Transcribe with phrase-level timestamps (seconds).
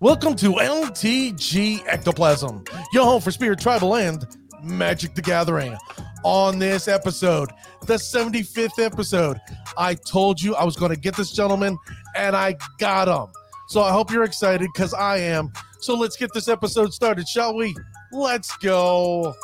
[0.00, 4.26] Welcome to MTG Ectoplasm, your home for Spirit Tribal and
[4.62, 5.76] Magic the Gathering.
[6.24, 7.50] On this episode,
[7.84, 9.38] the 75th episode,
[9.76, 11.76] I told you I was going to get this gentleman,
[12.16, 13.30] and I got him.
[13.68, 15.52] So I hope you're excited because I am.
[15.80, 17.76] So let's get this episode started, shall we?
[18.10, 19.34] Let's go.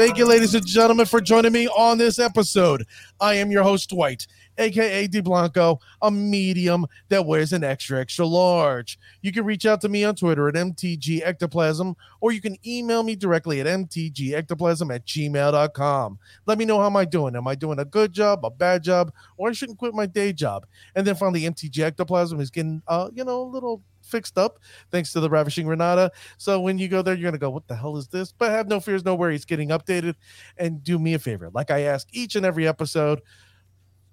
[0.00, 2.86] Thank you, ladies and gentlemen, for joining me on this episode.
[3.20, 4.26] I am your host, Dwight,
[4.60, 8.98] aka D Blanco, a medium that wears an extra, extra large.
[9.22, 13.02] You can reach out to me on Twitter at MTG Ectoplasm, or you can email
[13.02, 16.18] me directly at MTGEctoplasm at gmail.com.
[16.46, 17.36] Let me know how am I doing.
[17.36, 20.32] Am I doing a good job, a bad job, or I shouldn't quit my day
[20.32, 20.66] job?
[20.94, 24.58] And then finally, MTG Ectoplasm is getting, uh, you know, a little fixed up
[24.90, 27.76] thanks to the ravishing renata so when you go there you're gonna go what the
[27.76, 30.14] hell is this but have no fears no worries getting updated
[30.56, 33.20] and do me a favor like i ask each and every episode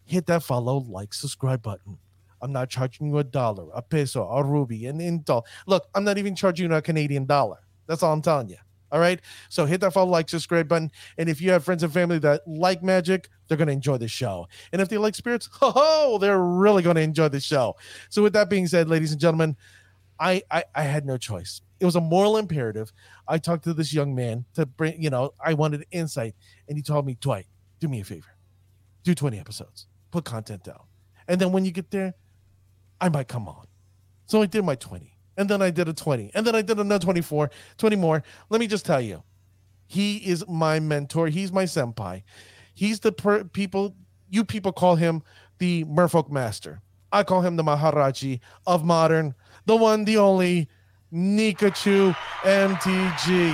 [0.08, 1.98] hit that follow like subscribe button.
[2.42, 5.44] I'm not charging you a dollar a peso a ruby an intel.
[5.66, 7.58] Look i'm not even charging you a canadian dollar.
[7.88, 8.58] That's all i'm telling you
[8.92, 9.20] all right?
[9.50, 10.92] So hit that follow like subscribe button.
[11.18, 14.08] And if you have friends and family that like magic they're going to enjoy the
[14.08, 14.48] show.
[14.72, 17.76] And if they like spirits ho ho they're really going to enjoy the show.
[18.10, 19.58] So with that being said ladies and gentlemen
[20.20, 21.62] I, I I had no choice.
[21.80, 22.92] It was a moral imperative.
[23.28, 26.34] I talked to this young man to bring, you know, I wanted insight,
[26.68, 27.46] and he told me, Dwight,
[27.80, 28.30] do me a favor,
[29.04, 30.82] do 20 episodes, put content down,
[31.28, 32.14] and then when you get there,
[33.00, 33.66] I might come on.
[34.26, 36.80] So I did my 20, and then I did a 20, and then I did
[36.80, 38.24] another 24, 20 more.
[38.50, 39.24] Let me just tell you,
[39.86, 41.28] he is my mentor.
[41.28, 42.24] He's my senpai.
[42.74, 43.96] He's the per- people
[44.30, 45.24] you people call him
[45.60, 46.82] the Merfolk Master.
[47.12, 49.34] I call him the Maharaji of modern
[49.68, 50.70] the one, the only
[51.14, 53.54] Nikachu MTG.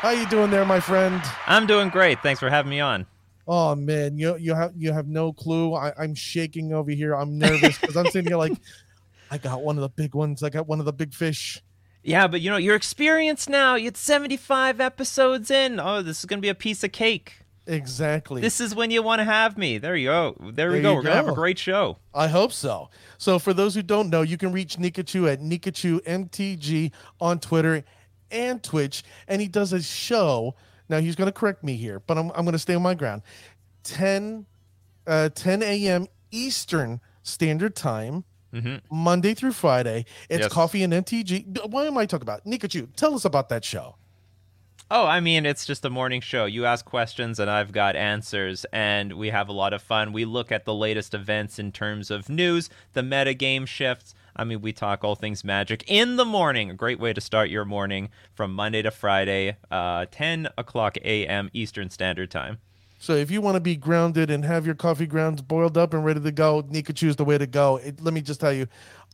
[0.00, 1.22] How you doing there, my friend?
[1.46, 2.22] I'm doing great.
[2.22, 3.06] Thanks for having me on.
[3.48, 5.74] Oh man, you you have you have no clue.
[5.74, 7.14] I, I'm shaking over here.
[7.14, 8.52] I'm nervous because I'm sitting here like
[9.30, 10.42] I got one of the big ones.
[10.42, 11.62] I got one of the big fish.
[12.02, 15.78] Yeah, but you know, your experience now, it's 75 episodes in.
[15.78, 17.40] Oh, this is going to be a piece of cake.
[17.66, 18.40] Exactly.
[18.40, 19.78] This is when you want to have me.
[19.78, 20.36] There you go.
[20.40, 20.94] There, we go.
[20.94, 21.98] We're going to have a great show.
[22.14, 22.88] I hope so.
[23.18, 26.90] So, for those who don't know, you can reach Nikachu at Nikachu MTG
[27.20, 27.84] on Twitter
[28.30, 29.04] and Twitch.
[29.28, 30.56] And he does a show.
[30.90, 32.94] Now, he's going to correct me here, but I'm, I'm going to stay on my
[32.94, 33.22] ground.
[33.84, 34.44] 10,
[35.06, 36.06] uh, 10 a.m.
[36.32, 38.24] Eastern Standard Time.
[38.52, 38.78] Mm-hmm.
[38.92, 40.06] Monday through Friday.
[40.28, 40.52] It's Yes.
[40.52, 41.68] Coffee and MTG.
[41.68, 42.88] Why am I talking about Nikachu?
[42.96, 43.94] Tell us about that show.
[44.90, 46.46] Oh, I mean, it's just a morning show.
[46.46, 50.12] You ask questions and I've got answers, and we have a lot of fun.
[50.12, 54.14] We look at the latest events in terms of news, the meta game shifts.
[54.40, 56.70] I mean, we talk all things magic in the morning.
[56.70, 61.50] A great way to start your morning from Monday to Friday, uh, 10 o'clock a.m.
[61.52, 62.56] Eastern Standard Time.
[63.00, 66.04] So if you want to be grounded and have your coffee grounds boiled up and
[66.04, 67.78] ready to go, Nikachu is the way to go.
[67.78, 68.66] It, let me just tell you,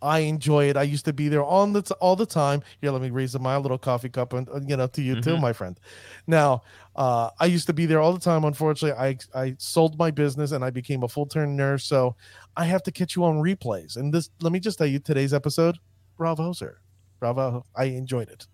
[0.02, 0.76] I enjoy it.
[0.76, 2.62] I used to be there on the t- all the time.
[2.80, 5.38] Here, let me raise my little coffee cup and uh, you know to you too,
[5.38, 5.78] my friend.
[6.26, 6.62] Now,
[6.97, 8.44] uh, I used to be there all the time.
[8.44, 11.84] Unfortunately, I I sold my business and I became a full time nurse.
[11.84, 12.16] So
[12.56, 13.97] I have to catch you on replays.
[13.97, 15.78] And this, let me just tell you, today's episode,
[16.18, 16.78] bravo, sir,
[17.20, 17.64] bravo.
[17.76, 18.48] I enjoyed it.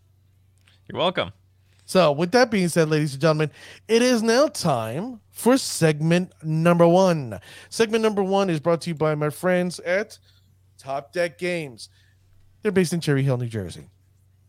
[0.88, 1.32] You're welcome.
[1.92, 3.50] So, with that being said, ladies and gentlemen,
[3.86, 7.38] it is now time for segment number one.
[7.68, 10.18] Segment number one is brought to you by my friends at
[10.78, 11.90] Top Deck Games.
[12.62, 13.90] They're based in Cherry Hill, New Jersey.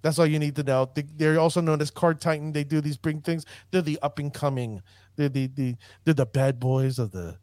[0.03, 0.89] That's all you need to know.
[0.95, 2.53] They- They're also known as Card Titan.
[2.53, 3.45] They do these bring things.
[3.71, 4.81] They're the up and coming.
[5.17, 5.75] They're the, the
[6.05, 7.39] they're the bad boys of the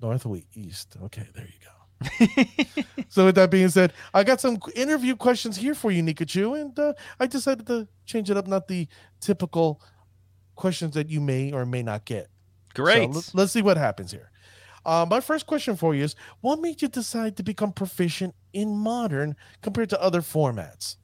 [0.00, 0.96] northeast.
[1.02, 1.75] Okay, there you go.
[3.08, 6.78] so with that being said, I got some interview questions here for you, Nikachu, and
[6.78, 8.88] uh, I decided to change it up, not the
[9.20, 9.80] typical
[10.54, 12.28] questions that you may or may not get.
[12.74, 13.12] Great.
[13.12, 14.30] So let, let's see what happens here.
[14.84, 18.76] Uh, my first question for you is: What made you decide to become proficient in
[18.76, 20.96] modern compared to other formats?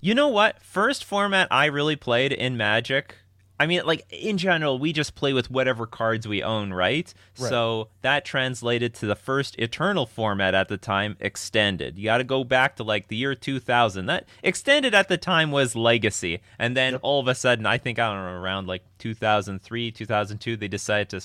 [0.00, 0.62] You know what?
[0.62, 3.16] First format I really played in Magic.
[3.58, 7.12] I mean, like in general, we just play with whatever cards we own, right?
[7.38, 7.48] Right.
[7.48, 11.96] So that translated to the first Eternal format at the time, Extended.
[11.96, 14.06] You got to go back to like the year 2000.
[14.06, 17.98] That Extended at the time was Legacy, and then all of a sudden, I think
[17.98, 21.20] I don't know, around like 2003, 2002, they decided to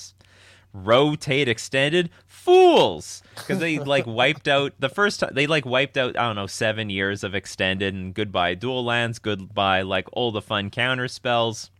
[0.72, 2.10] rotate Extended.
[2.26, 6.36] Fools, because they like wiped out the first time they like wiped out I don't
[6.36, 11.08] know seven years of Extended and goodbye dual lands, goodbye like all the fun counter
[11.08, 11.70] spells.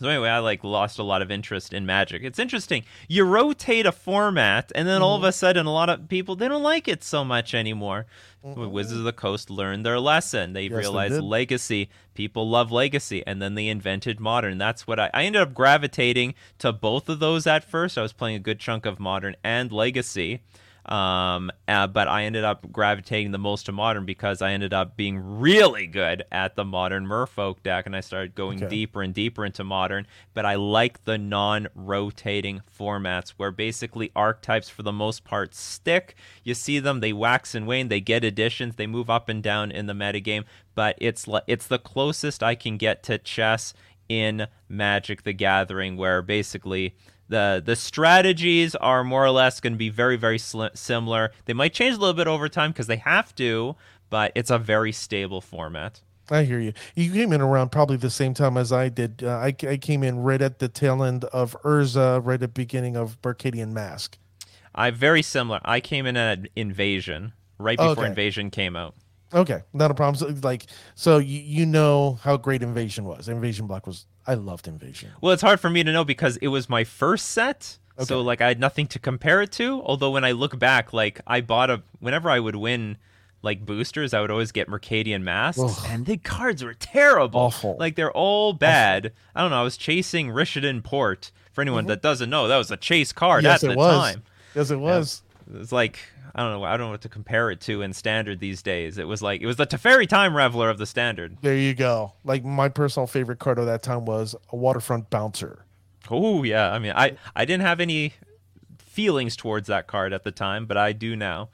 [0.00, 2.22] So anyway, I like lost a lot of interest in Magic.
[2.22, 2.84] It's interesting.
[3.06, 5.04] You rotate a format, and then mm-hmm.
[5.04, 8.06] all of a sudden, a lot of people they don't like it so much anymore.
[8.42, 8.70] Mm-hmm.
[8.70, 10.54] Wizards of the Coast learned their lesson.
[10.54, 11.90] They yes, realized they Legacy.
[12.14, 14.56] People love Legacy, and then they invented Modern.
[14.56, 17.98] That's what I, I ended up gravitating to both of those at first.
[17.98, 20.40] I was playing a good chunk of Modern and Legacy.
[20.86, 24.96] Um, uh, but I ended up gravitating the most to modern because I ended up
[24.96, 28.68] being really good at the modern merfolk deck, and I started going okay.
[28.68, 30.06] deeper and deeper into modern.
[30.34, 36.16] But I like the non-rotating formats where basically archetypes for the most part stick.
[36.44, 39.70] You see them, they wax and wane, they get additions, they move up and down
[39.70, 40.44] in the metagame.
[40.74, 43.74] But it's it's the closest I can get to chess
[44.08, 46.94] in Magic: The Gathering, where basically
[47.30, 51.32] the the strategies are more or less going to be very very similar.
[51.46, 53.76] They might change a little bit over time because they have to,
[54.10, 56.02] but it's a very stable format.
[56.30, 56.72] I hear you.
[56.94, 59.24] You came in around probably the same time as I did.
[59.24, 62.48] Uh, I, I came in right at the tail end of Urza, right at the
[62.48, 64.16] beginning of Mercadian Mask.
[64.74, 65.60] I very similar.
[65.64, 68.06] I came in at Invasion right before okay.
[68.06, 68.94] Invasion came out.
[69.32, 70.16] Okay, not a problem.
[70.16, 73.28] So, like, so you, you know how great Invasion was.
[73.28, 74.06] Invasion Block was.
[74.26, 75.10] I loved Invasion.
[75.20, 77.78] Well, it's hard for me to know because it was my first set.
[77.98, 78.06] Okay.
[78.06, 79.82] So like I had nothing to compare it to.
[79.82, 82.96] Although when I look back, like I bought a whenever I would win
[83.42, 85.86] like boosters, I would always get Mercadian masks, Ugh.
[85.88, 87.40] and the cards were terrible.
[87.40, 87.76] Awful.
[87.78, 89.06] Like they're all bad.
[89.06, 89.16] Awful.
[89.34, 89.60] I don't know.
[89.60, 91.30] I was chasing Rishadan Port.
[91.52, 91.88] For anyone mm-hmm.
[91.88, 93.92] that doesn't know, that was a chase card yes, at the was.
[93.92, 94.22] time.
[94.54, 95.22] Yes, it was.
[95.50, 95.56] Yeah.
[95.56, 95.98] It was like
[96.34, 96.64] I don't know.
[96.64, 98.98] I don't know what to compare it to in standard these days.
[98.98, 101.36] It was like it was the Teferi Time Raveler of the standard.
[101.42, 102.12] There you go.
[102.24, 105.64] Like my personal favorite card of that time was a Waterfront Bouncer.
[106.08, 106.70] Oh yeah.
[106.70, 108.14] I mean, I I didn't have any
[108.78, 111.48] feelings towards that card at the time, but I do now.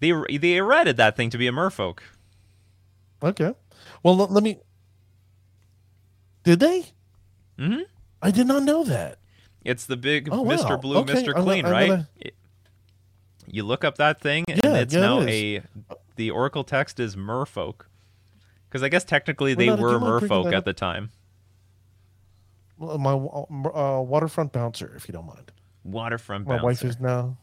[0.00, 1.98] They they erected that thing to be a Merfolk.
[3.22, 3.54] Okay.
[4.02, 4.58] Well, let, let me.
[6.42, 6.86] Did they?
[7.58, 7.80] hmm
[8.22, 9.18] I did not know that.
[9.64, 10.70] It's the big oh, Mr.
[10.70, 10.76] Wow.
[10.78, 11.14] Blue, okay.
[11.14, 11.34] Mr.
[11.34, 11.88] Clean, I'm, I'm right?
[11.88, 12.08] Gonna...
[12.18, 12.34] It,
[13.50, 15.62] you look up that thing, and yeah, it's yeah, now it a
[16.16, 17.86] the Oracle text is Merfolk,
[18.68, 21.10] because I guess technically they were Merfolk at the time.
[22.78, 25.52] My uh, waterfront bouncer, if you don't mind.
[25.84, 27.36] Waterfront my wife is now.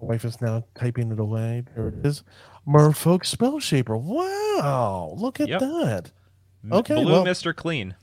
[0.00, 1.64] My wife is now typing it away.
[1.74, 2.22] There it is.
[2.68, 3.96] Merfolk Spell Shaper.
[3.96, 5.14] Wow!
[5.16, 5.60] Look at yep.
[5.60, 6.12] that.
[6.70, 7.94] Okay, Blue well, Mister Clean.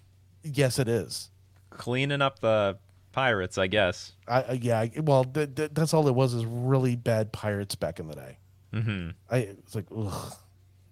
[0.44, 1.30] Yes, it is.
[1.70, 2.78] Cleaning up the
[3.14, 4.12] pirates, I guess.
[4.28, 8.08] I, yeah, well, th- th- that's all it was is really bad pirates back in
[8.08, 8.38] the day.
[8.74, 9.10] Mm-hmm.
[9.30, 10.36] I it's like ugh.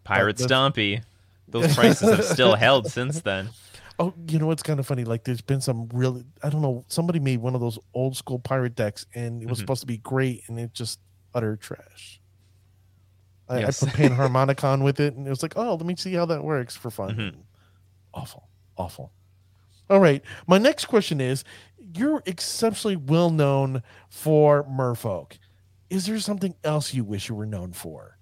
[0.04, 1.04] Pirate Stompy.
[1.48, 3.50] Those prices have still held since then.
[4.00, 5.04] Oh, you know what's kind of funny?
[5.04, 8.40] Like, there's been some really, I don't know, somebody made one of those old school
[8.40, 9.64] pirate decks, and it was mm-hmm.
[9.64, 11.00] supposed to be great, and it just
[11.36, 12.22] utter trash.
[13.50, 13.84] I, yes.
[13.84, 16.42] I put Panharmonicon with it, and it was like, oh, let me see how that
[16.44, 17.16] works for fun.
[17.16, 17.40] Mm-hmm.
[18.14, 18.48] Awful,
[18.78, 19.12] awful.
[19.92, 21.44] All right, my next question is:
[21.94, 25.38] you're exceptionally well known for Merfolk.
[25.90, 28.18] Is there something else you wish you were known for?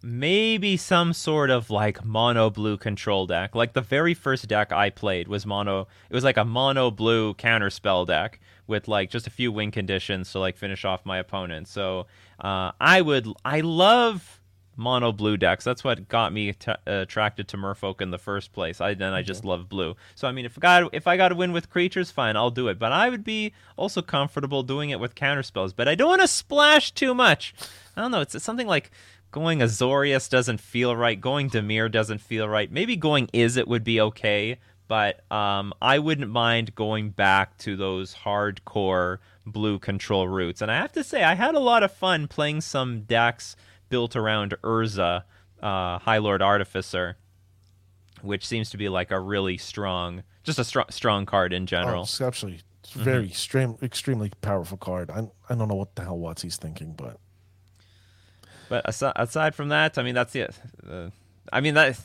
[0.00, 3.56] Maybe some sort of like mono blue control deck.
[3.56, 5.88] Like the very first deck I played was mono.
[6.08, 9.72] It was like a mono blue counter spell deck with like just a few win
[9.72, 11.66] conditions to like finish off my opponent.
[11.66, 12.06] So
[12.38, 13.26] uh, I would.
[13.44, 14.39] I love
[14.76, 15.64] mono blue decks.
[15.64, 18.80] That's what got me t- attracted to Merfolk in the first place.
[18.80, 19.96] I then I just love blue.
[20.14, 22.50] So I mean, if I got if I got to win with creatures, fine, I'll
[22.50, 22.78] do it.
[22.78, 25.72] But I would be also comfortable doing it with counter spells.
[25.72, 27.54] But I don't want to splash too much.
[27.96, 28.20] I don't know.
[28.20, 28.90] It's, it's something like
[29.30, 31.20] going Azorius doesn't feel right.
[31.20, 32.70] Going Dimir doesn't feel right.
[32.70, 34.58] Maybe going Izzet would be okay.
[34.88, 40.62] But um, I wouldn't mind going back to those hardcore blue control routes.
[40.62, 43.54] And I have to say, I had a lot of fun playing some decks
[43.90, 45.24] built around Urza,
[45.62, 47.18] uh, High Lord Artificer,
[48.22, 52.00] which seems to be like a really strong, just a strong strong card in general.
[52.00, 53.02] Oh, it's actually it's mm-hmm.
[53.02, 55.10] very extreme, extremely powerful card.
[55.10, 57.18] I I don't know what the hell WotC's thinking, but
[58.70, 60.54] but aside, aside from that, I mean that's it.
[60.88, 61.10] Uh,
[61.52, 61.98] I mean that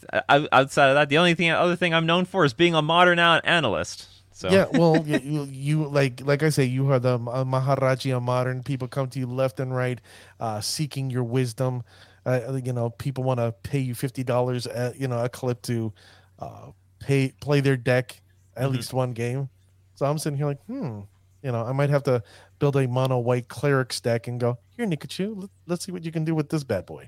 [0.51, 3.20] outside of that, the only thing other thing I'm known for is being a modern
[3.20, 4.10] analyst.
[4.36, 8.22] So yeah, well, you, you, like like I say, you are the uh, Maharaji of
[8.22, 8.63] modern.
[8.63, 10.01] People come to you left and right,
[10.42, 11.84] uh, seeking your wisdom.
[12.25, 15.94] Uh, you know, people want to pay you fifty dollars, you know, a clip to
[16.39, 18.22] uh, pay play their deck
[18.58, 18.75] at mm-hmm.
[18.75, 19.48] least one game.
[19.94, 21.00] So I'm sitting here like, hmm,
[21.42, 22.22] you know, I might have to
[22.60, 25.48] build a mono white clerics deck and go here, Nikachu.
[25.65, 27.08] Let's see what you can do with this bad boy.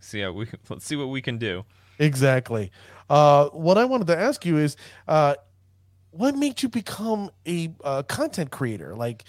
[0.00, 1.64] See how we let's see what we can do.
[2.00, 2.72] Exactly.
[3.08, 5.36] Uh, what I wanted to ask you is, uh,
[6.12, 8.94] what made you become a uh, content creator?
[8.94, 9.24] Like,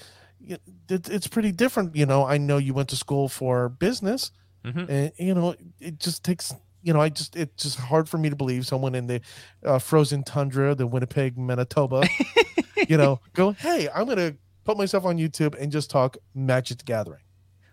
[0.45, 1.95] it, it's pretty different.
[1.95, 4.31] You know, I know you went to school for business,
[4.63, 4.91] mm-hmm.
[4.91, 8.29] and you know, it just takes you know, I just it's just hard for me
[8.29, 9.21] to believe someone in the
[9.65, 12.03] uh, frozen tundra, the Winnipeg, Manitoba,
[12.89, 14.35] you know, go, hey, I'm gonna
[14.65, 17.21] put myself on YouTube and just talk Magic the Gathering.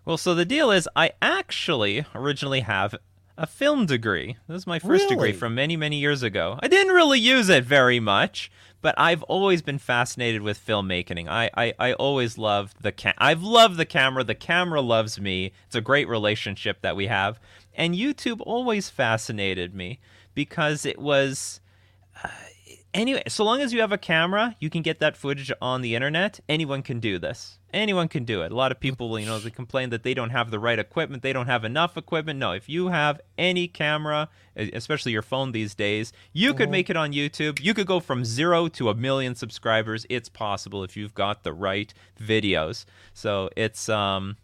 [0.04, 2.94] Well, so the deal is, I actually originally have
[3.36, 4.36] a film degree.
[4.48, 5.08] This is my first Really?
[5.08, 6.58] degree from many, many years ago.
[6.62, 8.50] I didn't really use it very much,
[8.82, 11.28] but I've always been fascinated with filmmaking.
[11.28, 13.14] I, I, I always loved the cam.
[13.18, 14.24] I've loved the camera.
[14.24, 15.52] The camera loves me.
[15.66, 17.38] It's a great relationship that we have.
[17.74, 20.00] And YouTube always fascinated me
[20.34, 21.60] because it was
[22.22, 22.28] uh,
[22.94, 25.94] anyway, so long as you have a camera, you can get that footage on the
[25.94, 26.40] internet.
[26.48, 27.58] Anyone can do this.
[27.72, 28.50] Anyone can do it.
[28.50, 31.22] A lot of people, you know, they complain that they don't have the right equipment,
[31.22, 32.38] they don't have enough equipment.
[32.38, 36.96] No, if you have any camera, especially your phone these days, you could make it
[36.96, 37.60] on YouTube.
[37.60, 40.04] You could go from zero to a million subscribers.
[40.10, 42.84] It's possible if you've got the right videos.
[43.14, 44.36] So it's um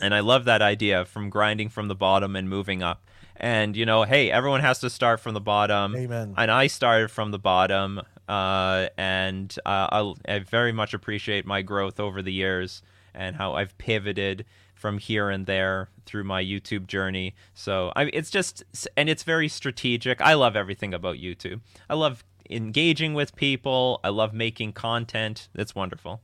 [0.00, 3.06] and I love that idea from grinding from the bottom and moving up.
[3.38, 5.94] And you know, hey, everyone has to start from the bottom.
[5.96, 6.34] Amen.
[6.36, 11.62] And I started from the bottom, uh, and uh, I'll, I very much appreciate my
[11.62, 12.82] growth over the years
[13.14, 17.34] and how I've pivoted from here and there through my YouTube journey.
[17.54, 18.62] So I, it's just,
[18.96, 20.20] and it's very strategic.
[20.20, 21.60] I love everything about YouTube.
[21.88, 24.00] I love engaging with people.
[24.04, 25.48] I love making content.
[25.54, 26.20] It's wonderful.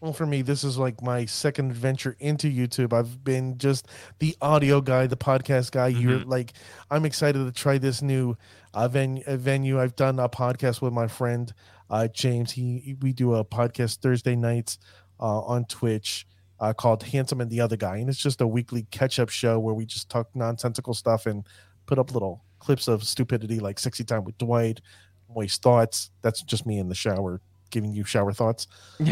[0.00, 2.92] Well, for me, this is like my second venture into YouTube.
[2.92, 3.88] I've been just
[4.18, 5.88] the audio guy, the podcast guy.
[5.88, 6.52] You're like,
[6.90, 8.36] I'm excited to try this new
[8.74, 9.80] uh, ven- uh, venue.
[9.80, 11.52] I've done a podcast with my friend
[11.88, 12.52] uh, James.
[12.52, 14.78] He, we do a podcast Thursday nights
[15.18, 16.26] uh, on Twitch
[16.60, 19.74] uh, called Handsome and the Other Guy, and it's just a weekly catch-up show where
[19.74, 21.46] we just talk nonsensical stuff and
[21.86, 24.82] put up little clips of stupidity, like sexy time with Dwight,
[25.34, 26.10] moist thoughts.
[26.20, 28.66] That's just me in the shower giving you shower thoughts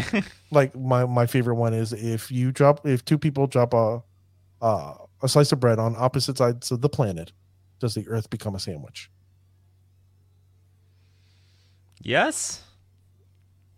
[0.51, 4.01] like my my favorite one is if you drop if two people drop a
[4.61, 7.31] uh, a slice of bread on opposite sides of the planet
[7.79, 9.09] does the earth become a sandwich
[12.01, 12.61] Yes.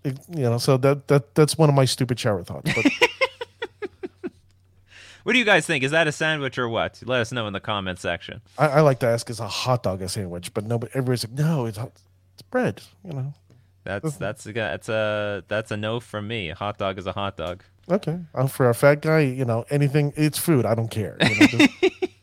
[0.03, 2.85] It- you know so that that that's one of my stupid shower thoughts but
[5.23, 5.83] What do you guys think?
[5.83, 7.01] Is that a sandwich or what?
[7.05, 8.39] Let us know in the comment section.
[8.57, 11.37] I, I like to ask is a hot dog a sandwich but nobody everybody's like
[11.37, 11.99] no it's hot-
[12.33, 13.33] it's bread you know
[13.87, 16.49] That's that's a that's a that's a no from me.
[16.49, 17.63] A hot dog is a hot dog.
[17.89, 21.29] okay uh, for a fat guy you know anything it's food i don't care you
[21.39, 21.73] know, just-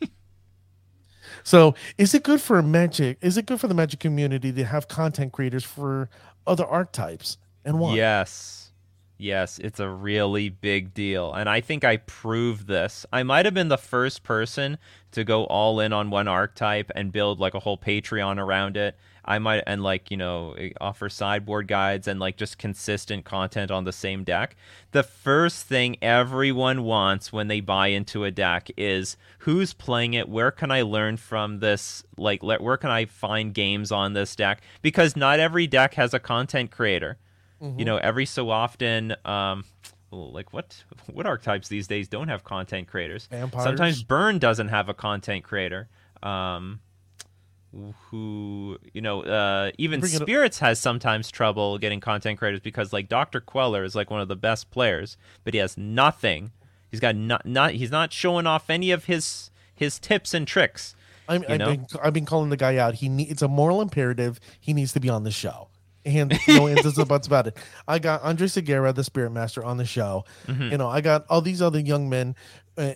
[1.43, 4.87] so is it good for magic is it good for the magic community to have
[4.87, 6.09] content creators for
[6.47, 8.61] other archetypes and why Yes.
[9.17, 11.31] Yes, it's a really big deal.
[11.33, 13.05] And I think I proved this.
[13.13, 14.77] I might have been the first person
[15.11, 18.97] to go all in on one archetype and build like a whole Patreon around it.
[19.25, 23.83] I might and like, you know, offer sideboard guides and like just consistent content on
[23.83, 24.55] the same deck.
[24.91, 30.29] The first thing everyone wants when they buy into a deck is who's playing it,
[30.29, 34.61] where can I learn from this, like where can I find games on this deck?
[34.81, 37.17] Because not every deck has a content creator.
[37.61, 39.63] You know every so often um
[40.11, 43.27] like what what archetypes these days don't have content creators?
[43.31, 43.63] Vampires?
[43.63, 45.87] sometimes burn doesn't have a content creator.
[46.21, 46.79] Um
[48.09, 53.09] who you know uh even Bring spirits has sometimes trouble getting content creators because like
[53.09, 56.51] dr queller is like one of the best players but he has nothing
[56.89, 60.95] he's got not not he's not showing off any of his his tips and tricks
[61.27, 62.95] I'm, you I've, been, I've been calling the guy out.
[62.95, 64.39] He need, it's a moral imperative.
[64.59, 65.69] He needs to be on the show.
[66.05, 67.57] And no ands or buts about it.
[67.87, 70.25] I got Andre Segura, the Spirit Master, on the show.
[70.45, 70.71] Mm-hmm.
[70.71, 72.35] You know, I got all these other young men,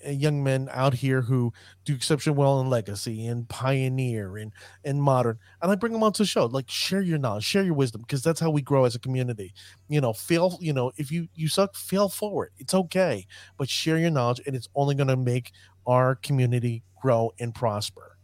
[0.05, 1.53] young men out here who
[1.85, 6.23] do exception well in Legacy and Pioneer and and Modern, and I bring them onto
[6.23, 6.45] the show.
[6.45, 9.53] Like, share your knowledge, share your wisdom, because that's how we grow as a community.
[9.87, 10.57] You know, fail.
[10.61, 12.51] You know, if you you suck, fail forward.
[12.57, 13.25] It's okay,
[13.57, 15.51] but share your knowledge, and it's only going to make
[15.87, 18.18] our community grow and prosper.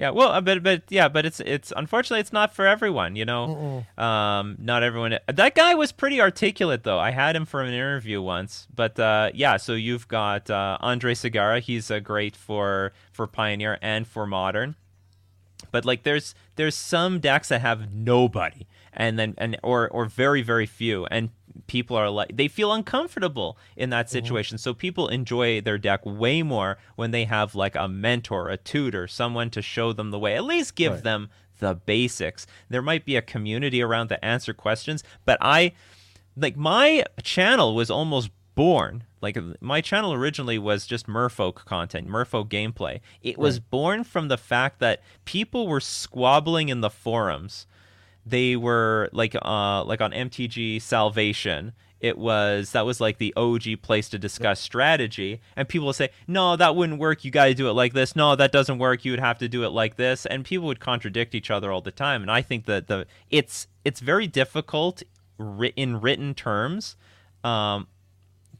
[0.00, 3.24] Yeah well uh, but but yeah but it's it's unfortunately it's not for everyone you
[3.24, 3.80] know Mm-mm.
[4.00, 5.18] Um, not everyone.
[5.26, 6.98] That guy was pretty articulate, though.
[6.98, 8.66] I had him for an interview once.
[8.74, 11.60] But uh, yeah, so you've got uh, Andre Segara.
[11.60, 14.74] He's uh, great for for Pioneer and for Modern.
[15.70, 20.42] But like, there's there's some decks that have nobody, and then and or or very
[20.42, 21.30] very few, and
[21.66, 24.12] people are like they feel uncomfortable in that mm-hmm.
[24.12, 24.58] situation.
[24.58, 29.06] So people enjoy their deck way more when they have like a mentor, a tutor,
[29.06, 30.36] someone to show them the way.
[30.36, 31.04] At least give Right.
[31.04, 32.46] them the basics.
[32.68, 35.72] There might be a community around to answer questions, but I
[36.36, 39.04] like my channel was almost born.
[39.20, 43.00] Like my channel originally was just Merfolk content, Merfolk gameplay.
[43.22, 47.66] It was born from the fact that people were squabbling in the forums.
[48.26, 53.82] They were like uh like on MTG Salvation it was that was like the OG
[53.82, 55.40] place to discuss strategy.
[55.54, 57.24] And people will say, no, that wouldn't work.
[57.24, 58.16] You got to do it like this.
[58.16, 59.04] No, that doesn't work.
[59.04, 60.24] You would have to do it like this.
[60.24, 62.22] And people would contradict each other all the time.
[62.22, 65.02] And I think that the it's it's very difficult
[65.76, 66.96] in written terms
[67.44, 67.86] um,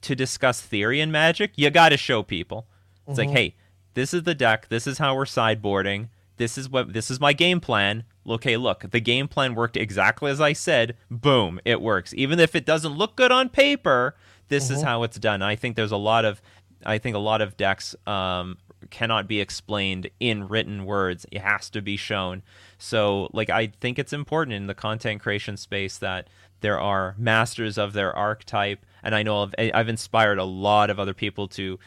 [0.02, 1.52] to discuss theory in Magic.
[1.57, 2.67] You got to show people.
[3.07, 3.29] It's mm-hmm.
[3.29, 3.55] like, hey,
[3.95, 4.69] this is the deck.
[4.69, 6.09] This is how we're sideboarding.
[6.37, 10.31] This is what this is my game plan okay, look, the game plan worked exactly
[10.31, 10.97] as I said.
[11.11, 12.12] Boom, it works.
[12.17, 14.15] Even if it doesn't look good on paper,
[14.49, 14.75] this mm-hmm.
[14.75, 15.43] is how it's done.
[15.43, 16.43] I think there's a lot of,
[16.85, 18.59] I think a lot of decks um,
[18.91, 21.27] cannot be explained in written words.
[21.31, 22.43] It has to be shown.
[22.79, 26.29] So, like, I think it's important in the content creation space that
[26.61, 30.99] there are masters of their archetype, and I know I've, I've inspired a lot of
[30.99, 31.79] other people to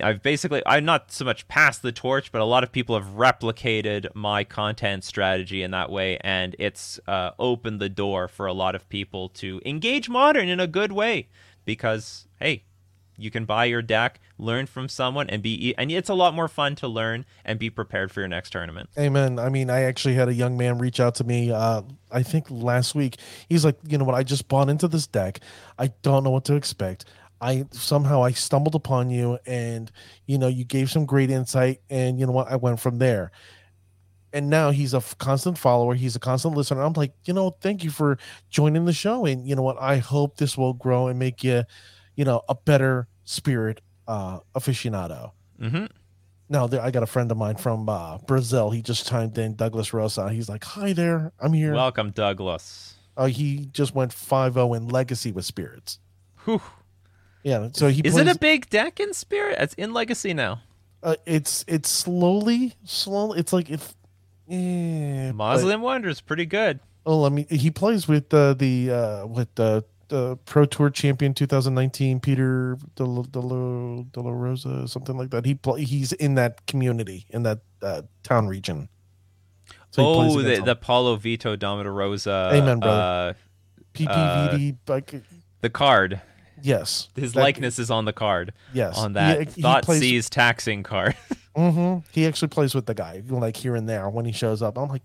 [0.00, 3.14] I've basically I'm not so much passed the torch, but a lot of people have
[3.14, 8.52] replicated my content strategy in that way, and it's uh, opened the door for a
[8.52, 11.28] lot of people to engage modern in a good way.
[11.64, 12.64] Because hey,
[13.18, 16.48] you can buy your deck, learn from someone, and be and it's a lot more
[16.48, 18.88] fun to learn and be prepared for your next tournament.
[18.98, 19.38] Amen.
[19.38, 21.50] I mean, I actually had a young man reach out to me.
[21.50, 23.18] Uh, I think last week.
[23.48, 24.14] He's like, you know what?
[24.14, 25.40] I just bought into this deck.
[25.78, 27.04] I don't know what to expect.
[27.42, 29.90] I somehow I stumbled upon you and
[30.26, 33.32] you know you gave some great insight and you know what I went from there.
[34.32, 36.80] And now he's a f- constant follower, he's a constant listener.
[36.82, 38.16] I'm like, you know, thank you for
[38.48, 41.64] joining the show and you know what I hope this will grow and make you,
[42.16, 45.32] you know, a better spirit uh aficionado.
[45.60, 45.88] Mhm.
[46.48, 48.70] Now there, I got a friend of mine from uh, Brazil.
[48.70, 50.28] He just chimed in, Douglas Rosa.
[50.30, 52.94] He's like, "Hi there, I'm here." Welcome, Douglas.
[53.16, 55.98] Uh, he just went 5-0 in Legacy with Spirits.
[56.44, 56.60] Whew.
[57.42, 57.68] Yeah.
[57.72, 59.56] So he is plays, it a big deck in Spirit?
[59.58, 60.62] It's in Legacy now.
[61.02, 63.40] Uh, it's it's slowly, slowly.
[63.40, 63.94] It's like if
[64.48, 66.78] Muslim but, Wonder is pretty good.
[67.04, 71.32] Oh, I mean, he plays with uh, the uh, with the the Pro Tour champion
[71.32, 75.46] 2019, Peter De La, De La, De La Rosa, something like that.
[75.46, 78.88] He play, he's in that community in that uh, town region.
[79.90, 82.50] So oh, the, the Paulo Vitor Damo da Rosa.
[82.52, 83.30] Amen, brother.
[83.30, 83.32] Uh,
[83.94, 85.14] PPVD, like
[85.60, 86.20] the card.
[86.62, 88.52] Yes, his that, likeness is on the card.
[88.72, 91.16] Yes, on that he, thought plays, sees taxing card.
[91.56, 92.06] mm-hmm.
[92.12, 94.78] He actually plays with the guy, like here and there when he shows up.
[94.78, 95.02] I'm like,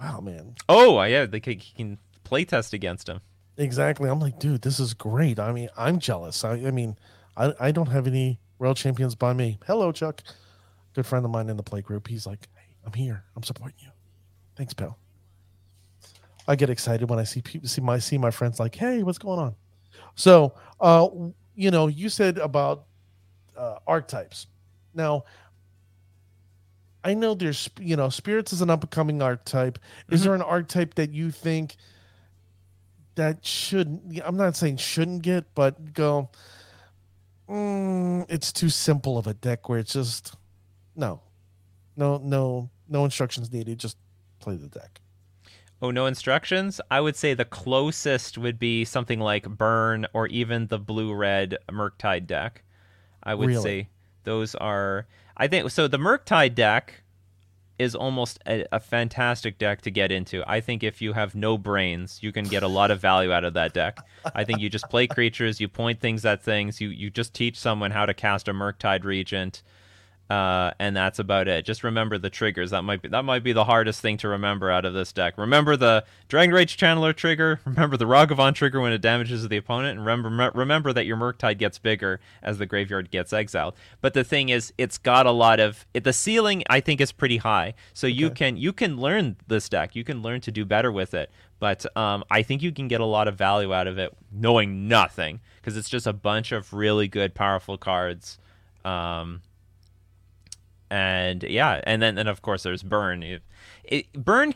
[0.00, 0.54] wow, man.
[0.68, 3.20] Oh yeah, they can, he can play test against him.
[3.56, 4.08] Exactly.
[4.08, 5.40] I'm like, dude, this is great.
[5.40, 6.44] I mean, I'm jealous.
[6.44, 6.96] I, I mean,
[7.36, 9.58] I, I don't have any world champions by me.
[9.66, 10.22] Hello, Chuck.
[10.94, 12.06] Good friend of mine in the play group.
[12.06, 13.24] He's like, hey, I'm here.
[13.34, 13.90] I'm supporting you.
[14.56, 14.98] Thanks, pal.
[16.46, 19.18] I get excited when I see people see my see my friends like, hey, what's
[19.18, 19.54] going on?
[20.14, 21.08] So, uh,
[21.54, 22.84] you know, you said about
[23.56, 24.46] uh, archetypes.
[24.94, 25.24] Now,
[27.04, 29.78] I know there's, you know, spirits is an up and coming archetype.
[30.10, 30.26] Is mm-hmm.
[30.26, 31.76] there an archetype that you think
[33.14, 34.20] that shouldn't?
[34.24, 36.30] I'm not saying shouldn't get, but go.
[37.48, 40.34] Mm, it's too simple of a deck where it's just
[40.94, 41.22] no,
[41.96, 43.78] no, no, no instructions needed.
[43.78, 43.96] Just
[44.40, 45.00] play the deck.
[45.80, 46.80] Oh, no instructions?
[46.90, 51.56] I would say the closest would be something like Burn or even the blue red
[51.70, 52.64] Murktide deck.
[53.22, 53.62] I would really?
[53.62, 53.88] say
[54.24, 55.06] those are.
[55.36, 55.86] I think so.
[55.86, 57.02] The Murktide deck
[57.78, 60.42] is almost a, a, fantastic deck to get into.
[60.48, 63.44] I think if you have no brains, you can get a lot of value out
[63.44, 63.98] of that deck.
[64.34, 67.56] I think you just play creatures, you point things at things, you you just teach
[67.56, 69.62] someone how to cast a Murktide Regent
[70.30, 71.64] uh, and that's about it.
[71.64, 72.70] Just remember the triggers.
[72.70, 75.38] That might be that might be the hardest thing to remember out of this deck.
[75.38, 77.60] Remember the Dragon Rage Channeler trigger.
[77.64, 81.58] Remember the Ragavan trigger when it damages the opponent, and remember remember that your Murktide
[81.58, 83.74] gets bigger as the graveyard gets exiled.
[84.00, 86.62] But the thing is, it's got a lot of it, the ceiling.
[86.68, 88.14] I think is pretty high, so okay.
[88.14, 89.96] you can you can learn this deck.
[89.96, 91.30] You can learn to do better with it.
[91.60, 94.86] But um, I think you can get a lot of value out of it knowing
[94.88, 98.38] nothing because it's just a bunch of really good, powerful cards.
[98.84, 99.42] Um,
[100.90, 103.22] and yeah, and then and of course there's burn.
[103.22, 103.42] It,
[103.84, 104.54] it, burn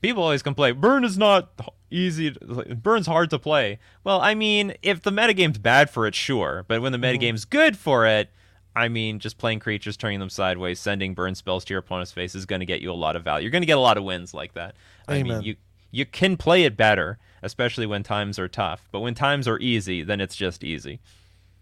[0.00, 1.50] people always complain burn is not
[1.90, 2.32] easy.
[2.32, 3.78] To, burn's hard to play.
[4.04, 7.16] Well, I mean, if the metagame's bad for it, sure, but when the mm-hmm.
[7.16, 8.30] metagame's good for it,
[8.74, 12.34] I mean, just playing creatures, turning them sideways, sending burn spells to your opponent's face
[12.34, 13.44] is going to get you a lot of value.
[13.44, 14.74] You're going to get a lot of wins like that.
[15.10, 15.30] Amen.
[15.30, 15.56] I mean, you
[15.92, 18.88] you can play it better, especially when times are tough.
[18.90, 21.00] But when times are easy, then it's just easy.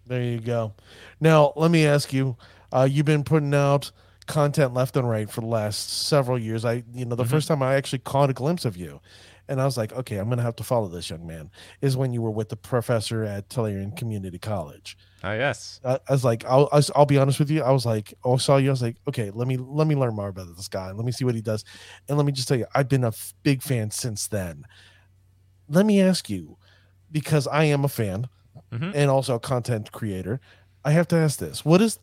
[0.06, 0.72] There you go.
[1.20, 2.36] Now, let me ask you
[2.72, 3.90] uh, you've been putting out
[4.26, 6.64] content left and right for the last several years.
[6.64, 7.30] I, you know, the mm-hmm.
[7.30, 9.00] first time I actually caught a glimpse of you,
[9.48, 11.50] and I was like, okay, I'm gonna have to follow this young man.
[11.80, 14.96] Is when you were with the professor at Tolarian Community College.
[15.24, 15.80] Oh yes.
[15.84, 17.62] I, I was like, I'll, I'll be honest with you.
[17.62, 18.70] I was like, oh, I saw you.
[18.70, 20.92] I was like, okay, let me let me learn more about this guy.
[20.92, 21.64] Let me see what he does,
[22.08, 24.64] and let me just tell you, I've been a f- big fan since then.
[25.68, 26.56] Let me ask you,
[27.10, 28.28] because I am a fan
[28.72, 28.92] Mhm.
[28.94, 30.40] and also a content creator,
[30.84, 31.98] I have to ask this: What is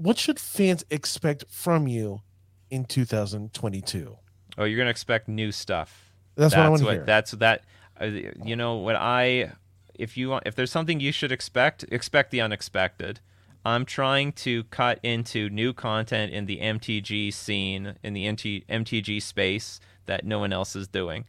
[0.00, 2.22] what should fans expect from you
[2.70, 4.16] in 2022?
[4.56, 6.10] Oh, you're gonna expect new stuff.
[6.36, 7.04] That's, what I want to hear.
[7.04, 7.64] That's that.
[8.00, 8.06] Uh,
[8.42, 9.52] you know what I.
[9.94, 13.20] If you want, if there's something you should expect, expect the unexpected.
[13.62, 19.20] I'm trying to cut into new content in the MTG scene, in the MT, MTG
[19.20, 21.26] space that no one else is doing.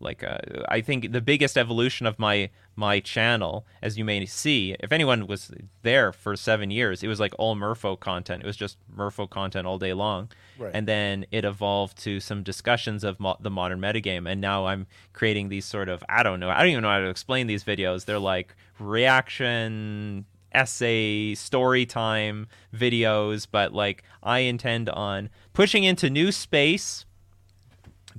[0.00, 4.74] Like, uh, I think the biggest evolution of my my channel, as you may see,
[4.80, 5.50] if anyone was
[5.82, 8.42] there for seven years, it was like all Merfolk content.
[8.42, 10.70] It was just Merfolk content all day long Right.
[10.74, 14.86] and then it evolved to some discussions of mo- the modern metagame and now i'm
[15.12, 17.64] creating these sort of i don't know i don't even know how to explain these
[17.64, 26.08] videos they're like reaction essay story time videos but like i intend on pushing into
[26.08, 27.04] new space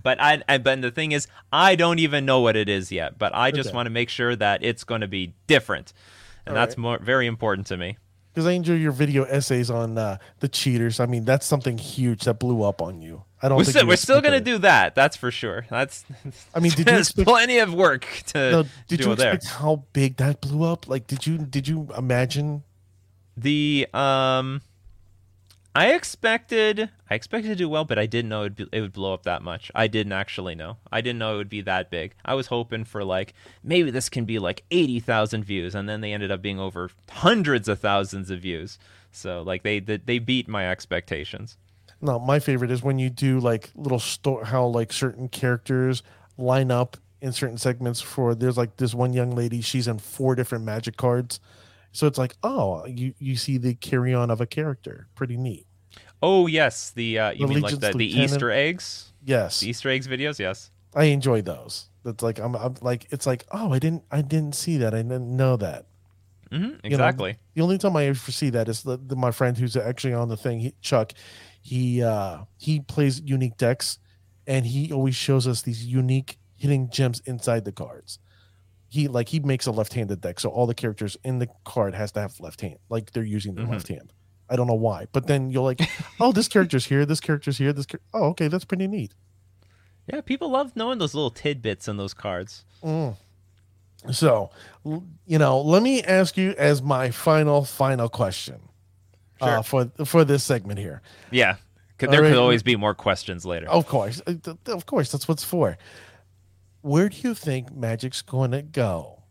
[0.02, 3.18] but I, I but the thing is i don't even know what it is yet
[3.18, 3.76] but i just Okay.
[3.76, 5.94] want to make sure that it's going to be different
[6.46, 6.82] and All that's right.
[6.82, 7.98] more very important to me
[8.34, 11.00] because I enjoy your video essays on uh, the cheaters.
[11.00, 13.24] I mean, that's something huge that blew up on you.
[13.42, 13.58] I don't.
[13.58, 14.44] we're think still, we're still going to it.
[14.44, 16.04] do that that's for sure that's
[16.54, 17.28] I mean, did you there's expect?
[17.30, 19.40] plenty of work to No, did do you there.
[19.48, 20.88] how big that blew up?
[20.90, 22.64] Like, did you did you imagine?
[23.38, 24.62] The um,
[25.76, 28.94] I expected I expected to do well, but I didn't know it'd be, it would
[28.94, 29.70] blow up that much.
[29.76, 30.78] I didn't actually know.
[30.90, 32.16] I didn't know it would be that big.
[32.24, 36.00] I was hoping for like maybe this can be like eighty thousand views, and then
[36.00, 38.80] they ended up being over hundreds of thousands of views.
[39.12, 41.58] So like they they, they beat my expectations.
[42.00, 46.04] No, my favorite is when you do like little store how like certain characters
[46.38, 50.36] line up in certain segments for there's like this one young lady she's in four
[50.36, 51.40] different magic cards
[51.96, 55.08] so it's like oh you you see the carry on of a character.
[55.16, 55.66] Pretty neat.
[56.22, 59.60] Oh yes, the uh, you The mean like the, the Easter eggs, yes.
[59.62, 60.40] The Easter eggs videos?
[60.40, 60.72] Yes.
[60.94, 61.90] i enjoy those.
[62.04, 64.94] That's like I'm, I'm like it's like oh i didn't i didn't see that.
[64.94, 65.86] I didn't know that.
[66.52, 67.38] Hmm know, exactly.
[67.54, 70.30] the only time i ever see that is the, the my friend who's actually on
[70.30, 71.14] the thing he, chuck
[71.62, 73.98] he uh he plays unique decks
[74.46, 78.20] and he always shows us these unique hidden gems inside the cards
[78.90, 82.12] he like he makes a left-handed deck so all the characters in the card has
[82.12, 83.72] to have left hand like they're using their Mhm.
[83.72, 84.14] left hand
[84.50, 85.82] i don't know why but then you're like
[86.20, 89.14] oh this character's here this character's here this char- oh okay that's pretty neat
[90.08, 92.64] yeah, people love knowing those little tidbits in those cards.
[92.84, 93.16] Mm.
[94.12, 94.52] so
[95.26, 98.60] you know let me ask you as my final final question
[99.42, 101.56] uh, for for this segment here Yeah,
[101.98, 102.30] there right.
[102.30, 103.68] could always be more questions later.
[103.68, 104.34] Of course, Uh,
[104.68, 105.78] of course, that's what's for.
[106.86, 109.24] Where do you think Magic's going to go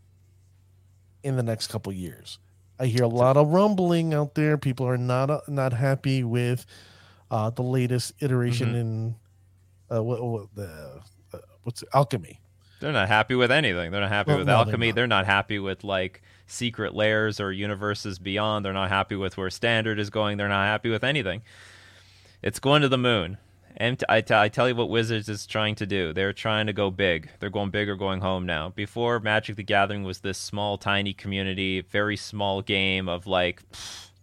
[1.23, 2.37] in the next couple years?
[2.77, 4.57] I hear a lot of rumbling out there.
[4.57, 6.65] People are not uh, not happy with
[7.31, 8.75] uh, the latest iteration Mm-hmm.
[8.75, 9.15] in
[9.89, 11.01] uh, what, what the
[11.33, 11.87] uh, what's it?
[11.93, 12.41] alchemy.
[12.81, 13.91] They're not happy with anything.
[13.91, 14.87] They're not happy Well, with no, they're alchemy.
[14.87, 14.95] not.
[14.95, 18.65] They're not happy with like secret lairs or universes beyond.
[18.65, 20.35] They're not happy with where standard is going.
[20.35, 21.41] They're not happy with anything.
[22.41, 23.37] It's going to the moon.
[23.77, 26.13] And I, t- I tell you what Wizards is trying to do.
[26.13, 27.29] They're trying to go big.
[27.39, 28.69] They're going big or going home now.
[28.69, 33.63] Before Magic the Gathering was this small, tiny community, very small game of like,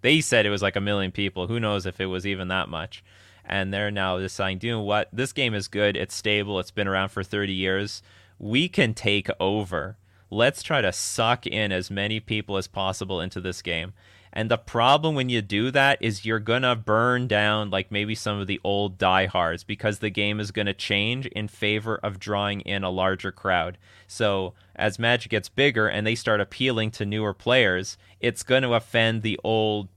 [0.01, 1.49] they said it was like a million people.
[1.49, 3.05] Who knows if it was even that much?
[3.45, 5.09] And they're now deciding, you know what?
[5.13, 5.97] This game is good.
[5.97, 6.59] It's stable.
[6.59, 8.03] It's been around for 30 years.
[8.39, 9.99] We can take over.
[10.31, 13.93] Let's try to suck in as many people as possible into this game.
[14.33, 18.39] And the problem when you do that is you're gonna burn down like maybe some
[18.41, 22.83] of the old diehards because the game is gonna change in favor of drawing in
[22.83, 23.77] a larger crowd.
[24.07, 29.23] So as Magic gets bigger and they start appealing to newer players, it's gonna offend
[29.23, 29.89] the old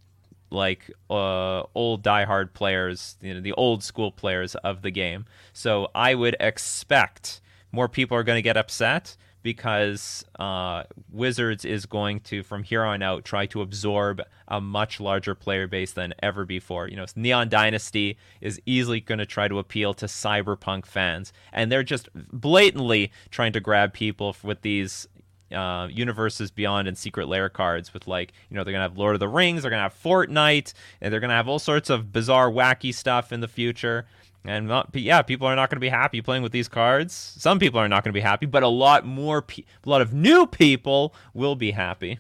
[0.52, 5.26] like uh, old diehard players, you know, the old school players of the game.
[5.54, 10.82] So I would expect more people are going to get upset because uh,
[11.12, 15.68] Wizards is going to, from here on out, try to absorb a much larger player
[15.68, 16.88] base than ever before.
[16.88, 21.72] You know, Neon Dynasty is easily going to try to appeal to cyberpunk fans, and
[21.72, 25.08] they're just blatantly trying to grab people with these
[25.52, 29.14] uh, universes beyond and secret lair cards with like you know they're gonna have Lord
[29.14, 32.50] of the Rings, they're gonna have Fortnite, and they're gonna have all sorts of bizarre,
[32.50, 34.08] wacky stuff in the future.
[34.48, 37.14] And not, yeah, people are not going to be happy playing with these cards.
[37.14, 40.02] Some people are not going to be happy, but a lot more, pe- a lot
[40.02, 42.20] of new people will be happy.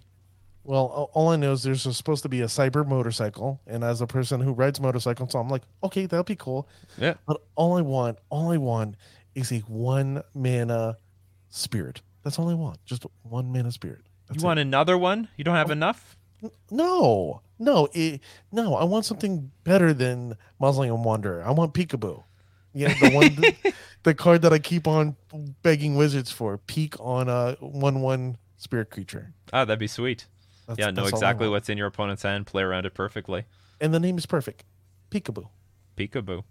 [0.64, 4.08] Well, all I know is there's supposed to be a cyber motorcycle, and as a
[4.08, 6.68] person who rides motorcycles, so I'm like, okay, that'll be cool.
[6.98, 7.14] Yeah.
[7.28, 8.96] But all I want, all I want,
[9.36, 10.98] is a one mana
[11.50, 12.02] spirit.
[12.24, 12.84] That's all I want.
[12.86, 14.02] Just one mana spirit.
[14.28, 15.28] That's you want another one?
[15.38, 15.74] You don't have oh.
[15.74, 16.18] enough?
[16.42, 16.52] it.
[16.72, 18.76] no, no, it, no.
[18.76, 21.44] I want something better than Mausoleum Wanderer.
[21.46, 22.24] I want Peekaboo.
[22.74, 25.16] Yeah, the one, the, the card that I keep on
[25.64, 26.58] begging wizards for.
[26.58, 29.34] Peek on a one one spirit creature.
[29.54, 30.26] Oh, that'd be sweet.
[30.68, 32.94] That's, yeah, know that's all I exactly what's in your opponent's hand, play around it
[32.94, 33.46] perfectly.
[33.80, 34.64] And the name is perfect.
[35.12, 35.48] Peekaboo.
[35.96, 36.44] Peekaboo.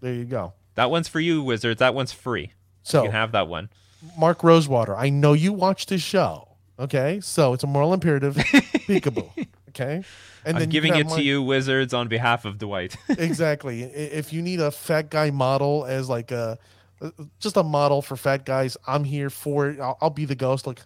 [0.00, 0.54] There you go.
[0.76, 1.78] That one's for you, Wizards.
[1.78, 2.52] That one's free.
[2.82, 3.70] So You can have that one.
[4.16, 6.48] Mark Rosewater, I know you watched this show.
[6.78, 8.36] Okay, so it's a moral imperative.
[8.86, 9.46] Peekaboo.
[9.78, 10.02] Okay,
[10.46, 12.96] and I'm giving it to you, Wizards, on behalf of Dwight.
[13.10, 13.82] exactly.
[13.82, 16.58] If you need a fat guy model as like a
[17.02, 17.10] uh,
[17.40, 19.80] just a model for fat guys, I'm here for it.
[19.80, 20.66] I'll, I'll be the ghost.
[20.66, 20.80] Like,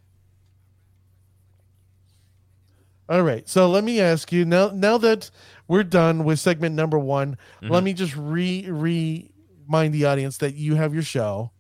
[3.09, 3.48] all right.
[3.48, 4.70] So let me ask you now.
[4.74, 5.31] Now that
[5.68, 10.74] we're done with segment number one, let me just re remind the audience that you
[10.74, 11.53] have your show,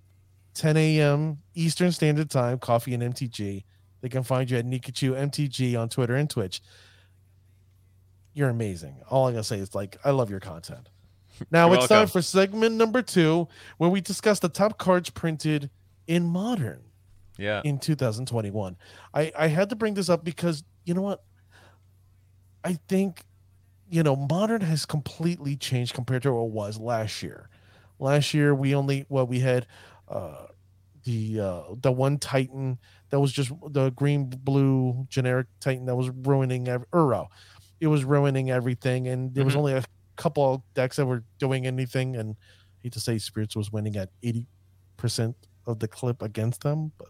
[0.54, 1.38] 10 a.m.
[1.54, 3.62] Eastern Standard Time, Coffee and MTG.
[4.00, 6.60] They can find you at Nikachu MTG on Twitter and Twitch.
[8.32, 8.96] You're amazing.
[9.08, 10.88] All I gotta say is like I love your content.
[11.50, 15.70] Now You're it's time for segment number two, where we discuss the top cards printed
[16.06, 16.82] in modern
[17.38, 17.62] yeah.
[17.64, 18.76] in 2021.
[19.14, 21.24] I, I had to bring this up because you know what?
[22.62, 23.24] I think
[23.88, 27.48] you know modern has completely changed compared to what it was last year.
[27.98, 29.66] Last year we only well we had
[30.08, 30.46] uh
[31.04, 36.10] the uh the one Titan that was just the green blue generic Titan that was
[36.10, 37.28] ruining ev- Uro.
[37.80, 39.58] It was ruining everything and there was Mhm.
[39.58, 39.84] only a
[40.16, 44.10] couple decks that were doing anything and I hate to say spirits was winning at
[44.22, 45.34] 80%
[45.66, 47.08] of the clip against them, but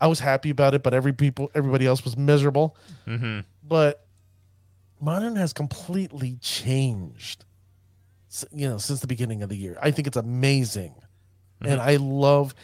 [0.00, 2.76] I was happy about it, but every people everybody else was miserable.
[3.04, 4.06] hmm But
[5.00, 7.44] modern has completely changed.
[8.52, 10.94] You know, since the beginning of the year, I think it's amazing,
[11.60, 12.54] and I love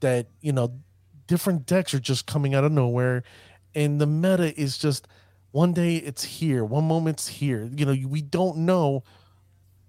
[0.00, 0.80] that you know
[1.28, 3.22] different decks are just coming out of nowhere,
[3.74, 5.06] and the meta is just
[5.52, 7.68] one day it's here, one moment's here.
[7.74, 9.02] You know, we don't know.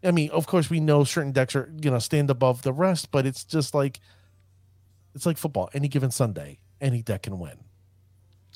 [0.04, 3.12] I mean, of course, we know certain decks are you know stand above the rest,
[3.12, 4.00] but it's just like
[5.14, 5.70] it's like football.
[5.74, 7.60] Any given Sunday, any deck can win.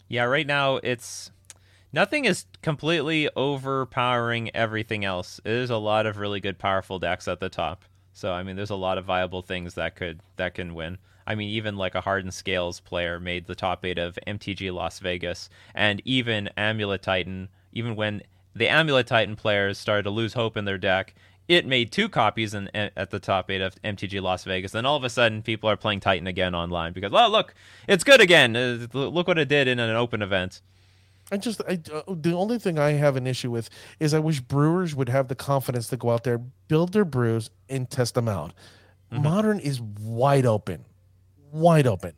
[0.08, 1.32] Yeah, right now it's
[1.94, 5.40] nothing is completely overpowering everything else.
[5.44, 7.86] There's a lot of really good powerful decks at the top.
[8.14, 10.98] So I mean there's a lot of viable things that could that can win.
[11.28, 15.00] I mean even like a Hardened Scales player made the top 8 of MTG Las
[15.00, 18.22] Vegas and even Amulet Titan even when
[18.56, 21.14] the Amulet Titan players started to lose hope in their deck,
[21.48, 24.72] it made two copies in, at the top eight of MTG Las Vegas.
[24.72, 27.54] Then all of a sudden, people are playing Titan again online because, oh, look,
[27.88, 28.56] it's good again.
[28.56, 30.62] Uh, look what it did in an open event.
[31.32, 34.42] I just I, uh, the only thing I have an issue with is I wish
[34.42, 38.30] brewers would have the confidence to go out there, build their brews, and test them
[38.30, 38.54] out.
[39.12, 40.84] Modern is wide open,
[41.56, 42.14] wide open.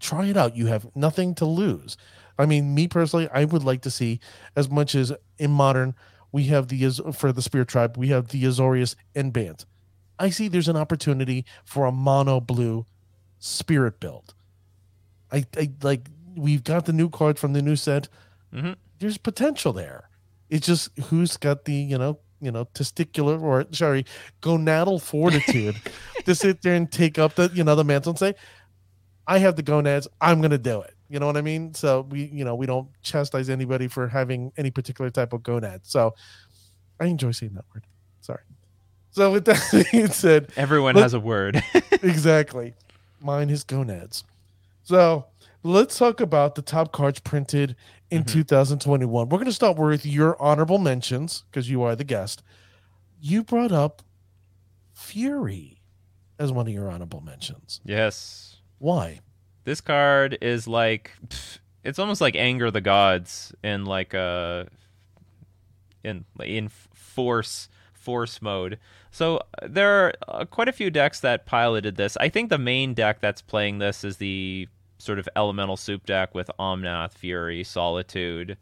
[0.00, 0.56] Try it out.
[0.56, 1.96] You have nothing to lose.
[2.38, 4.20] I mean, me personally, I would like to see
[4.56, 5.94] as much as in modern
[6.30, 9.64] we have the for the Spear Tribe, we have the Azorius and Bant.
[10.18, 12.86] I see there's an opportunity for a mono blue
[13.38, 14.34] spirit build.
[15.32, 18.08] I, I like we've got the new card from the new set
[18.54, 18.76] Mhm.
[18.98, 20.08] there's potential there.
[20.48, 24.04] It's just who's got the you know you know testicular or sorry
[24.42, 25.76] gonadal fortitude
[26.24, 28.34] to sit there and take up the you know the mantle and say,
[29.28, 30.08] I have the gonads.
[30.20, 30.94] I'm gonna do it.
[31.08, 31.74] You know what I mean?
[31.74, 35.80] So we you know we don't chastise anybody for having any particular type of gonad.
[35.82, 36.14] So
[36.98, 37.84] I enjoy saying that word.
[38.20, 38.42] Sorry.
[39.10, 41.62] So with that being said, Everyone Let- has a word.
[42.02, 42.74] exactly.
[43.20, 44.24] Mine is gonads.
[44.82, 45.26] So
[45.62, 47.76] let's talk about the top cards printed
[48.10, 48.40] in mm-hmm.
[48.40, 49.28] 2021.
[49.28, 52.42] We're going to start with your honorable mentions because you are the guest.
[53.20, 54.02] You brought up
[54.94, 55.82] Fury
[56.38, 57.80] as one of your honorable mentions.
[57.84, 58.57] yes.
[58.78, 59.20] Why?
[59.64, 61.12] This card is like
[61.84, 64.68] it's almost like anger the gods in like a
[66.04, 68.78] in in force force mode.
[69.10, 72.16] So uh, there are uh, quite a few decks that piloted this.
[72.18, 76.34] I think the main deck that's playing this is the sort of elemental soup deck
[76.34, 78.56] with Omnath, Fury, Solitude,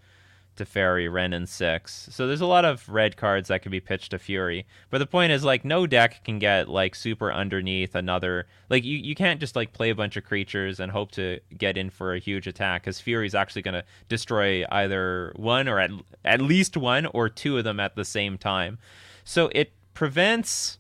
[0.57, 2.09] Teferi, Wrenn, and Six.
[2.11, 4.67] So there's a lot of red cards that can be pitched to Fury.
[4.91, 8.47] But the point is, like, no deck can get like super underneath another.
[8.69, 11.77] Like, you, you can't just like play a bunch of creatures and hope to get
[11.77, 15.91] in for a huge attack because Fury's actually to destroy either one or at
[16.25, 18.79] at least one or two of them at the same time.
[19.25, 20.79] So it prevents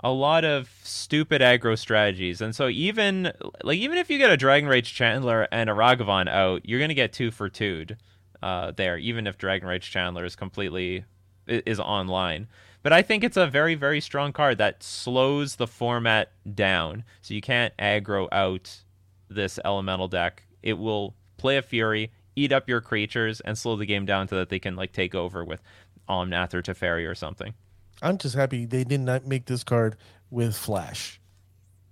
[0.00, 2.40] a lot of stupid aggro strategies.
[2.40, 6.28] And so even like even if you get a Dragon Rage Channeler and a Ragavan
[6.28, 7.96] out, you're gonna get two for two'd
[8.42, 11.04] uh, there, even if Dragon Rage Channeler is completely
[11.46, 12.48] is online.
[12.82, 17.04] But I think it's a very, very strong card that slows the format down.
[17.20, 18.82] So you can't aggro out
[19.28, 20.42] this elemental deck.
[20.62, 24.36] It will play a Fury, eat up your creatures, and slow the game down so
[24.36, 25.62] that they can like take over with
[26.08, 27.54] Omnath or Teferi or something.
[28.00, 29.96] I'm just happy they did not make this card
[30.30, 31.20] with Flash.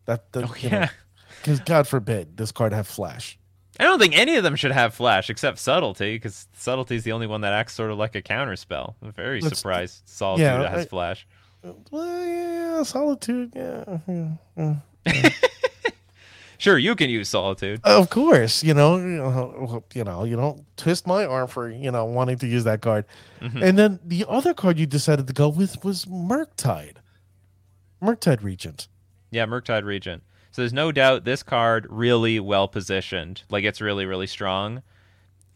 [0.07, 0.89] That, that Oh yeah.
[1.39, 3.39] Because God forbid this card have Flash.
[3.81, 7.13] I don't think any of them should have flash except subtlety, because subtlety is the
[7.13, 8.95] only one that acts sort of like a counter spell.
[9.03, 11.27] I'm very Let's- surprised Solitude yeah, has I- flash.
[11.91, 13.53] Well, yeah, solitude.
[13.55, 15.29] Yeah, yeah, yeah.
[16.59, 17.81] Sure, you can use Solitude.
[17.85, 18.99] Of course, you know,
[19.95, 23.07] you know, you don't twist my arm for you know wanting to use that card.
[23.41, 23.63] Mhm.
[23.63, 26.97] And then the other card you decided to go with was Murktide,
[28.03, 28.89] Murktide Regent.
[29.31, 30.23] Yeah, Murktide Regent.
[30.51, 33.43] So there's no doubt this card really well positioned.
[33.51, 34.83] Like it's really really strong.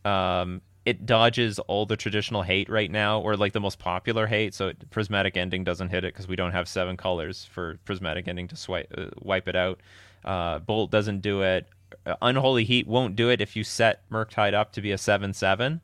[0.05, 4.55] Um, it dodges all the traditional hate right now, or like the most popular hate.
[4.55, 8.29] So it, prismatic ending doesn't hit it because we don't have seven colors for prismatic
[8.29, 9.81] ending to swipe uh, wipe it out.
[10.25, 11.67] Uh, Bolt doesn't do it.
[12.07, 15.33] Uh, Unholy Heat won't do it if you set Murktide up to be a seven
[15.33, 15.81] seven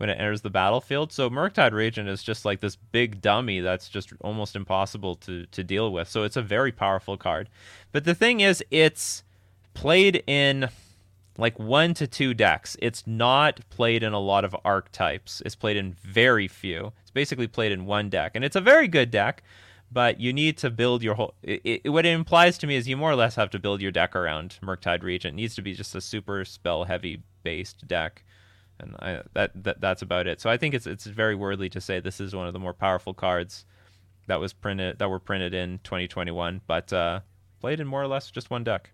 [0.00, 1.12] when it enters the battlefield.
[1.12, 5.62] So Murktide Regent is just like this big dummy that's just almost impossible to to
[5.62, 6.08] deal with.
[6.08, 7.50] So it's a very powerful card.
[7.92, 9.24] But the thing is, it's
[9.74, 10.70] played in
[11.36, 12.78] like one to two decks.
[12.80, 15.42] It's not played in a lot of archetypes.
[15.44, 16.92] It's played in very few.
[17.02, 19.42] It's basically played in one deck, and it's a very good deck.
[19.92, 21.34] But you need to build your whole.
[21.42, 23.82] It, it, what it implies to me is you more or less have to build
[23.82, 25.34] your deck around Murktide Regent.
[25.34, 28.24] It needs to be just a super spell heavy based deck,
[28.80, 30.40] and I, that, that that's about it.
[30.40, 32.74] So I think it's it's very worthy to say this is one of the more
[32.74, 33.64] powerful cards
[34.26, 37.20] that was printed that were printed in 2021, but uh,
[37.60, 38.90] played in more or less just one deck.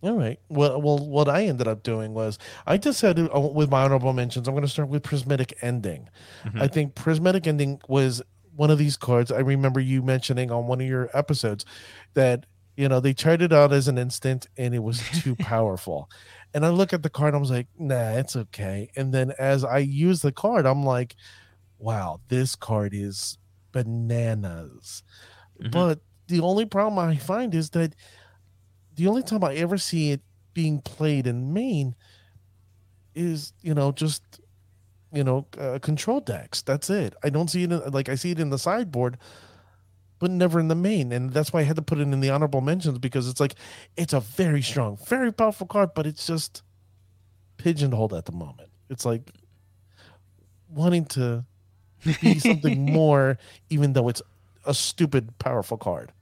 [0.00, 0.38] All right.
[0.48, 4.46] Well, well, what I ended up doing was I decided uh, with my honorable mentions.
[4.46, 6.08] I'm going to start with Prismatic Ending.
[6.44, 6.62] Mhm.
[6.62, 8.22] I think Prismatic Ending was
[8.54, 9.32] one of these cards.
[9.32, 11.64] I remember you mentioning on one of your episodes
[12.14, 16.08] that you know they tried it out as an instant and it was too powerful.
[16.54, 18.88] And I look at the card, I was like, nah, it's okay.
[18.96, 21.14] And then as I use the card, I'm like,
[21.78, 23.38] wow, this card is
[23.72, 25.02] bananas.
[25.62, 25.70] Mhm.
[25.70, 27.94] But the only problem I find is that
[28.94, 30.22] the only time I ever see it
[30.54, 31.94] being played in main
[33.14, 34.22] is, you know, just
[35.12, 36.62] you know, uh, control decks.
[36.62, 37.14] That's it.
[37.24, 39.18] I don't see it in, like I see it in the sideboard,
[40.18, 42.30] but never in the main, and that's why I had to put it in the
[42.30, 43.54] honorable mentions because it's like
[43.96, 46.62] it's a very strong, very powerful card, but it's just
[47.56, 48.70] pigeonholed at the moment.
[48.90, 49.30] It's like
[50.68, 51.44] wanting to
[52.20, 53.38] be something more,
[53.70, 54.22] even though it's
[54.66, 56.12] a stupid powerful card.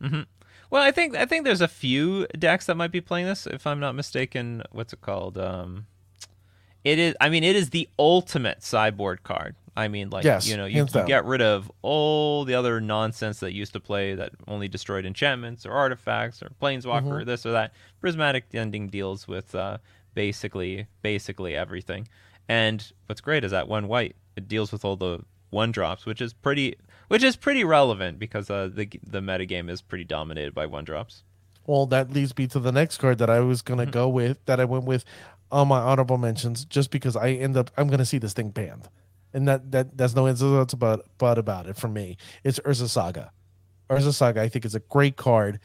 [0.00, 0.22] hmm
[0.70, 3.46] Well, I think I think there's a few decks that might be playing this.
[3.46, 5.38] If I'm not mistaken, what's it called?
[5.38, 5.86] Um,
[6.84, 7.14] it is.
[7.20, 9.56] I mean, it is the ultimate sideboard card.
[9.76, 11.06] I mean, like Yes, you know, you down.
[11.06, 15.66] get rid of all the other nonsense that used to play that only destroyed enchantments
[15.66, 17.20] or artifacts or planeswalker Mhm.
[17.20, 17.72] or this or that.
[18.00, 19.78] Prismatic ending deals with uh,
[20.14, 22.08] basically basically everything.
[22.48, 26.20] And what's great is that one white it deals with all the one drops, which
[26.20, 26.76] is pretty
[27.08, 31.22] which is pretty relevant because uh, the the metagame is pretty dominated by one drops.
[31.66, 33.90] Well, that leads me to the next card that I was gonna Mhm.
[33.92, 35.04] go with that I went with
[35.50, 38.88] on my honorable mentions, just because I end up I'm gonna see this thing banned,
[39.36, 42.16] and that that that's no that's about but about it for me.
[42.42, 43.30] It's Urza Saga.
[43.90, 45.60] Urza Saga, I think is a great card,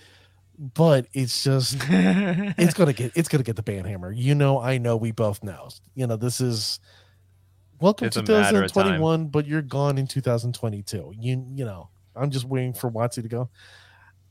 [0.60, 4.12] but it's just it's gonna get it's gonna get the ban hammer.
[4.12, 5.70] You know, I know, we both know.
[5.96, 6.82] You know, this is
[7.80, 9.00] welcome It's to a matter of time.
[9.00, 11.14] 2021, but you're gone in 2022.
[11.18, 13.50] You you know, I'm just waiting for WotC to go.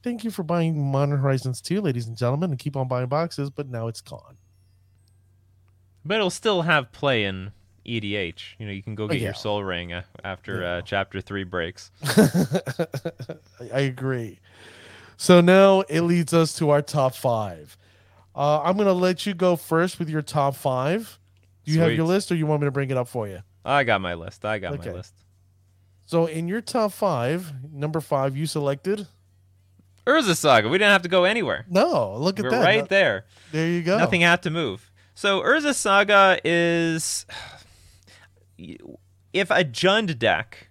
[0.02, 3.48] Thank you for buying Modern Horizons 2, ladies and gentlemen, and keep on buying boxes,
[3.48, 4.36] but now it's gone.
[6.04, 7.52] but it'll still have play in
[7.86, 8.40] EDH.
[8.58, 9.24] You know, you can go get yeah.
[9.26, 10.68] your Sol Ring uh, after Yeah.
[10.74, 11.90] uh, Chapter Three breaks.
[12.04, 14.38] I- agree.
[15.16, 17.76] So now it leads us to our top five.
[18.34, 21.18] Uh, I'm going to let you go first with your top five.
[21.64, 23.40] Do you have your list, or you want me to bring it up for you?
[23.64, 24.44] I got my list.
[24.46, 24.88] I got Okay.
[24.90, 25.12] my list.
[26.06, 29.06] So in your top five, number five, you selected.
[30.06, 30.68] Urza Saga.
[30.68, 31.66] We didn't have to go anywhere.
[31.68, 32.64] No, look at We're that.
[32.64, 33.26] right No- there.
[33.52, 33.98] there you go.
[33.98, 34.90] Nothing had to move.
[35.14, 37.26] So Urza Saga is
[39.32, 40.68] if a Jund deck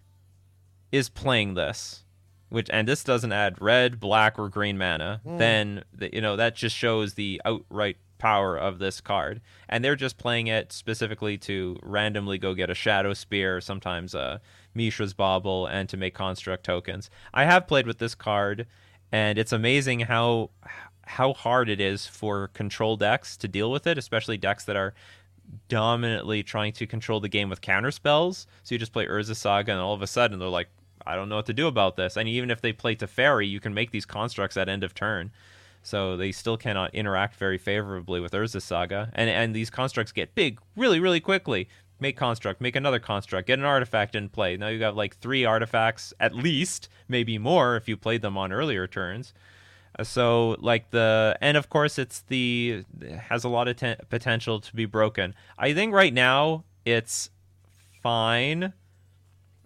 [0.92, 2.04] is playing this,
[2.50, 5.38] which and this doesn't add red, black, or green mana, Mm.
[5.38, 9.40] then the, you know that just shows the outright power of this card.
[9.70, 14.42] And they're just playing it specifically to randomly go get a Shadow Spear, sometimes a
[14.76, 17.10] Mishra's Bauble, and to make construct tokens.
[17.34, 18.68] I have played with this card,
[19.12, 20.50] and it's amazing how
[21.04, 24.94] how hard it is for control decks to deal with it, especially decks that are
[25.68, 28.48] dominantly trying to control the game with counter spells.
[28.64, 30.70] So you just play Urza Saga, and all of a sudden they're like,
[31.06, 32.18] I don't know what to do about this.
[32.18, 35.32] And even if they play Teferi, you can make these constructs at end of turn.
[35.82, 39.10] So they still cannot interact very favorably with Urza Saga.
[39.14, 41.70] And and these constructs get big really, really quickly.
[42.02, 44.56] Make construct, make another construct, get an artifact in play.
[44.56, 48.54] Now you got like three artifacts at least, maybe more if you played them on
[48.54, 49.34] earlier turns.
[50.04, 54.60] So like the and of course it's the it has a lot of ten, potential
[54.60, 55.36] to be broken.
[55.58, 57.30] I think right now it's
[58.02, 58.74] fine.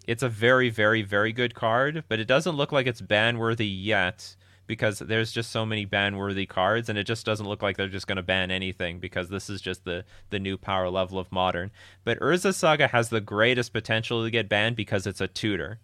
[0.06, 3.66] It's a very very very good card, but it doesn't look like it's ban worthy
[3.66, 7.76] yet because there's just so many ban worthy cards and it just doesn't look like
[7.76, 11.18] they're just going to ban anything because this is just the the new power level
[11.18, 11.70] of modern.
[12.02, 15.80] But Urza Saga has the greatest potential to get banned because it's a tutor.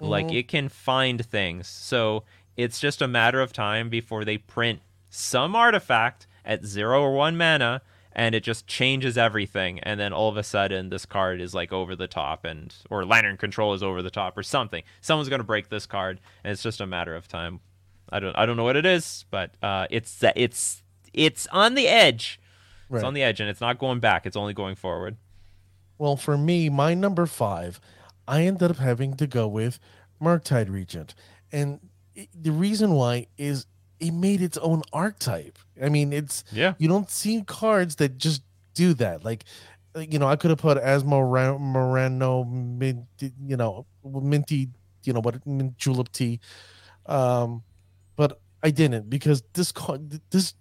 [0.00, 0.34] Like oh.
[0.34, 1.68] it can find things.
[1.68, 2.24] So
[2.62, 7.36] it's just a matter of time before they print some artifact at 0 or 1
[7.36, 7.82] mana
[8.12, 9.78] and it just changes everything.
[9.80, 13.04] And then all of a sudden this card is like over the top and or
[13.04, 14.82] lantern control is over the top or something.
[15.00, 17.60] Someone's going to break this card and it's just a matter of time.
[18.12, 20.82] I don't i don't know what it is but uh it's it's
[21.12, 22.40] it's on the edge.
[22.88, 22.98] Right.
[22.98, 24.26] it's on the edge and it's not going back.
[24.26, 25.16] It's only going forward.
[25.96, 27.78] Well, for me, my number five,
[28.26, 29.78] I ended up having to go with
[30.20, 31.14] Murktide Regent.
[31.52, 31.78] And
[32.34, 33.66] the reason why is
[34.00, 35.58] it made its own archetype.
[35.82, 38.42] I mean, it's yeah you don't see cards that just
[38.74, 39.24] do that.
[39.24, 39.44] Like,
[39.96, 44.68] you know, I could have put Asmo Morano, mint, you know, minty,
[45.04, 46.40] you know, what mint julep tea,
[47.06, 47.62] um,
[48.16, 50.54] but I didn't because this card, this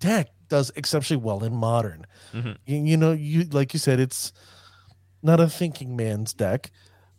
[0.00, 2.06] deck does exceptionally well in modern.
[2.34, 2.56] Mhm.
[2.66, 4.32] You, you know, you like you said, it's
[5.22, 6.70] not a thinking man's deck,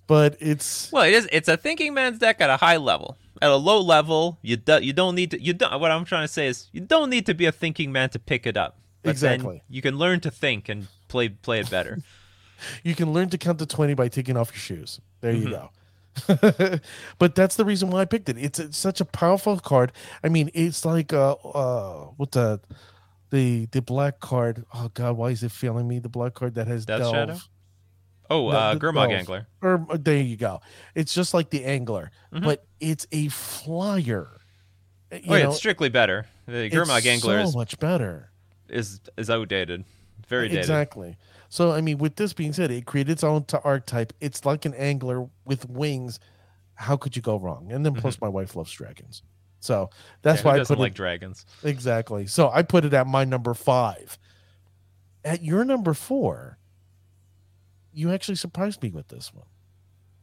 [0.08, 1.28] but it's Well, it is.
[1.32, 3.18] It's a thinking man's deck at a high level.
[3.42, 5.42] At a low level, you do, you don't need to.
[5.42, 5.80] You don't.
[5.80, 8.20] What I'm trying to say is, you don't need to be a thinking man to
[8.20, 8.78] pick it up.
[9.02, 9.64] But Exactly.
[9.70, 12.00] you can learn to think and play play it better.
[12.84, 15.00] you can learn to count to 20 by taking off your shoes.
[15.22, 15.70] There you go.
[17.18, 18.38] but that's the reason why I picked it.
[18.38, 19.94] It's, it's such a powerful card.
[20.24, 22.60] I mean, it's like uh uh what the
[23.30, 24.66] the the black card.
[24.74, 26.00] Oh god, why is it failing me?
[26.00, 27.14] The black card that has Death delve.
[27.16, 27.38] Shadow?
[28.30, 29.12] Oh, uh, the Gurmag.
[29.12, 29.48] Angler.
[29.62, 30.62] Or uh, there you go.
[30.96, 32.44] It's just like the angler, Mhm.
[32.44, 34.40] but it's a flyer.
[35.12, 36.28] You Oh, yeah, know, it's strictly better.
[36.46, 38.32] The Gurmag Angler so is, much better.
[38.70, 39.84] is is outdated.
[40.28, 40.60] Very dated.
[40.60, 41.18] Exactly.
[41.50, 44.14] So I mean, with this being said, it created its own t- archetype.
[44.22, 46.20] It's like an angler with wings.
[46.76, 47.72] How could you go wrong?
[47.72, 49.24] And then plus, my wife loves dragons,
[49.60, 49.90] so
[50.22, 50.48] that's Mm-hmm.
[50.48, 51.46] Yeah, why I put like it dragons.
[51.64, 52.28] exactly.
[52.28, 54.20] So I put it at my number five.
[55.26, 56.58] At your number four,
[57.94, 59.46] you actually surprised me with this one.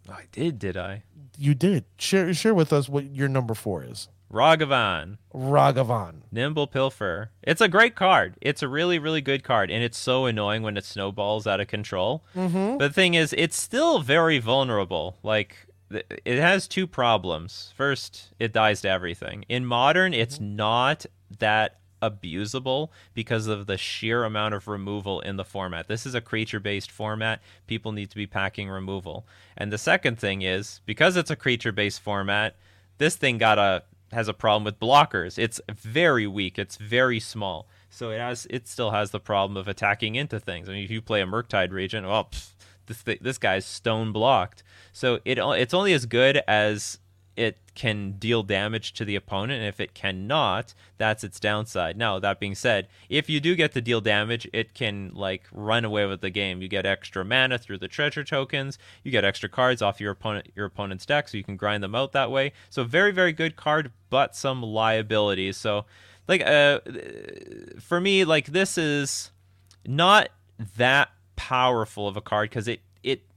[0.09, 1.03] I did, did I?
[1.37, 4.09] You did share share with us what your number four is.
[4.33, 5.19] Ragavan.
[5.35, 6.23] Ragavan.
[6.33, 7.31] Nimble Pilfer.
[7.43, 8.35] It's a great card.
[8.41, 11.69] It's a really, really good card, and it's so annoying when it snowballs out of
[11.69, 12.25] control.
[12.35, 12.79] Mm-hmm.
[12.79, 15.19] But the thing is, it's still very vulnerable.
[15.23, 17.73] Like, it has two problems.
[17.77, 19.45] First, it dies to everything.
[19.49, 21.07] In modern, it's not
[21.39, 25.89] that abusable because of the sheer amount of removal in the format.
[25.89, 27.41] This is a creature based format.
[27.67, 29.27] People need to be packing removal.
[29.57, 32.57] And the second thing is, because it's a creature based format,
[32.99, 33.83] this thing got a
[34.13, 35.39] has a problem with blockers.
[35.39, 36.59] It's very weak.
[36.59, 37.67] It's very small.
[37.91, 40.69] So it has it still has the problem of attacking into things.
[40.69, 42.51] I mean, if you play a Murktide Regent, well, pff,
[42.87, 44.63] this thi- this guy's stone blocked.
[44.93, 46.99] So it it's only as good as
[47.37, 51.97] it can deal damage to the opponent, and if it cannot, that's its downside.
[51.97, 55.85] Now, that being said, if you do get to deal damage, it can like run
[55.85, 56.63] away with the game.
[56.63, 60.49] You get extra mana through the treasure tokens, you get extra cards off your opponent
[60.57, 62.53] your opponent's deck, so you can grind them out that way.
[62.71, 65.57] So very, very good card, but some liabilities.
[65.59, 65.85] So
[66.27, 66.81] like uh
[67.79, 69.31] for me, like this is
[69.85, 70.31] not
[70.77, 72.81] that powerful of a card because it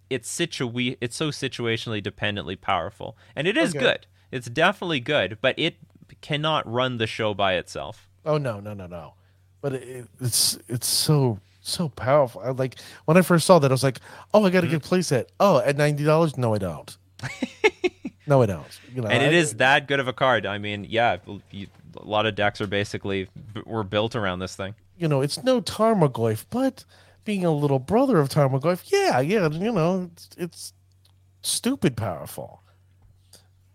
[0.10, 3.80] it's situa- it's so situationally dependently powerful, and it is Okay.
[3.80, 4.08] good.
[4.32, 5.78] It's definitely good, but it
[6.22, 8.10] cannot run the show by itself.
[8.26, 9.14] Oh no, no, no, no.
[9.62, 12.42] But it, it's it's so so powerful.
[12.44, 14.00] I like when I first saw that, I was like,
[14.34, 14.78] oh, I got to Mm-hmm.
[14.78, 15.26] get a playset.
[15.40, 16.38] Oh, at ninety dollars?
[16.38, 16.98] No, I don't.
[18.28, 18.80] no, I don't.
[18.94, 20.46] You know, and I- it is that good of a card.
[20.46, 21.18] I mean, yeah,
[21.52, 23.28] you, a lot of decks are basically
[23.66, 24.76] were built around this thing.
[24.98, 26.84] You know, it's no Tarmogoyf, but
[27.30, 29.48] being a little brother of Tarmogoyf, yeah, yeah.
[29.50, 30.74] You know, it's, it's
[31.44, 32.64] stupid powerful.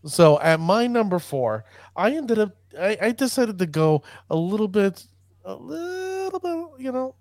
[0.04, 2.56] So at my number four, I ended up.
[2.76, 5.04] I, I decided to go a little bit,
[5.44, 6.80] a little bit.
[6.84, 7.14] You know,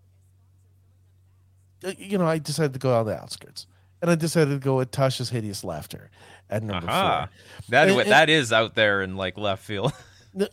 [2.00, 3.68] you know, I decided to go on the outskirts,
[4.02, 6.10] and I decided to go with Tasha's hideous laughter
[6.50, 7.30] at number Aha,
[7.70, 9.94] that And- and- that is out there in like left field.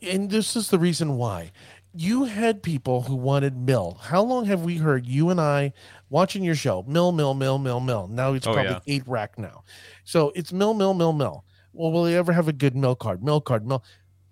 [0.03, 1.53] And this is the reason why.
[1.93, 3.99] You had people who wanted Mill.
[4.01, 5.73] How long have we heard you and I
[6.09, 6.85] watching your show?
[6.87, 8.07] Mill, Mill, Mill, Mill, Mill.
[8.09, 8.79] Now it's Oh, probably yeah.
[8.95, 9.65] eight rack now.
[10.05, 11.45] So it's Mill, Mill, Mill, Mill.
[11.73, 13.25] Well, will he ever have a good Mill card?
[13.25, 13.83] Mill card, Mill.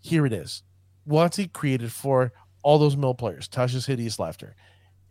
[0.00, 0.62] Here it is.
[1.08, 2.32] WotC created for
[2.62, 3.48] all those Mill players?
[3.48, 4.54] Tasha's hideous laughter.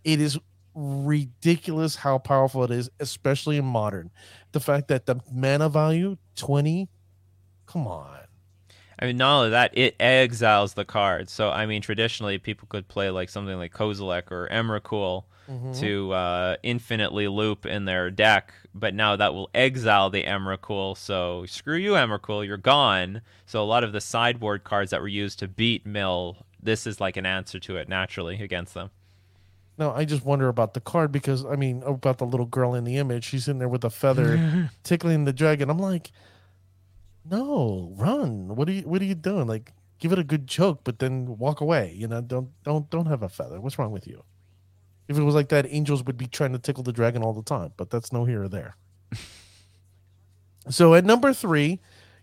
[0.06, 0.38] It is
[0.74, 4.12] ridiculous how powerful it is, especially in modern.
[4.54, 6.88] The fact that the mana value 20,
[7.66, 8.20] come on.
[9.00, 11.30] I mean, not only that, it exiles the card.
[11.30, 15.74] So, I mean, traditionally, people could play like something like Kozilek or Emrakul mm-hmm.
[15.74, 20.98] to uh, infinitely loop in their deck, but now that will exile the Emrakul.
[20.98, 23.22] So, screw you, Emrakul, you're gone.
[23.46, 27.00] So, a lot of the sideboard cards that were used to beat Mill, this is
[27.00, 28.90] like an answer to it naturally against them.
[29.78, 32.84] No, I just wonder about the card because I mean about the little girl in
[32.84, 33.24] the image.
[33.24, 35.70] She's in there with a feather tickling the dragon.
[35.70, 36.12] I'm like,
[37.30, 38.56] no, run.
[38.56, 39.48] What are you what are you doing?
[39.48, 41.94] Like give it a good choke, but then walk away.
[41.96, 43.60] You know, don't don't don't have a feather.
[43.60, 44.24] What's wrong with you?
[45.08, 47.44] If it was like that, angels would be trying to tickle the dragon all the
[47.44, 48.76] time, but that's no here or there.
[50.70, 51.80] so at number three,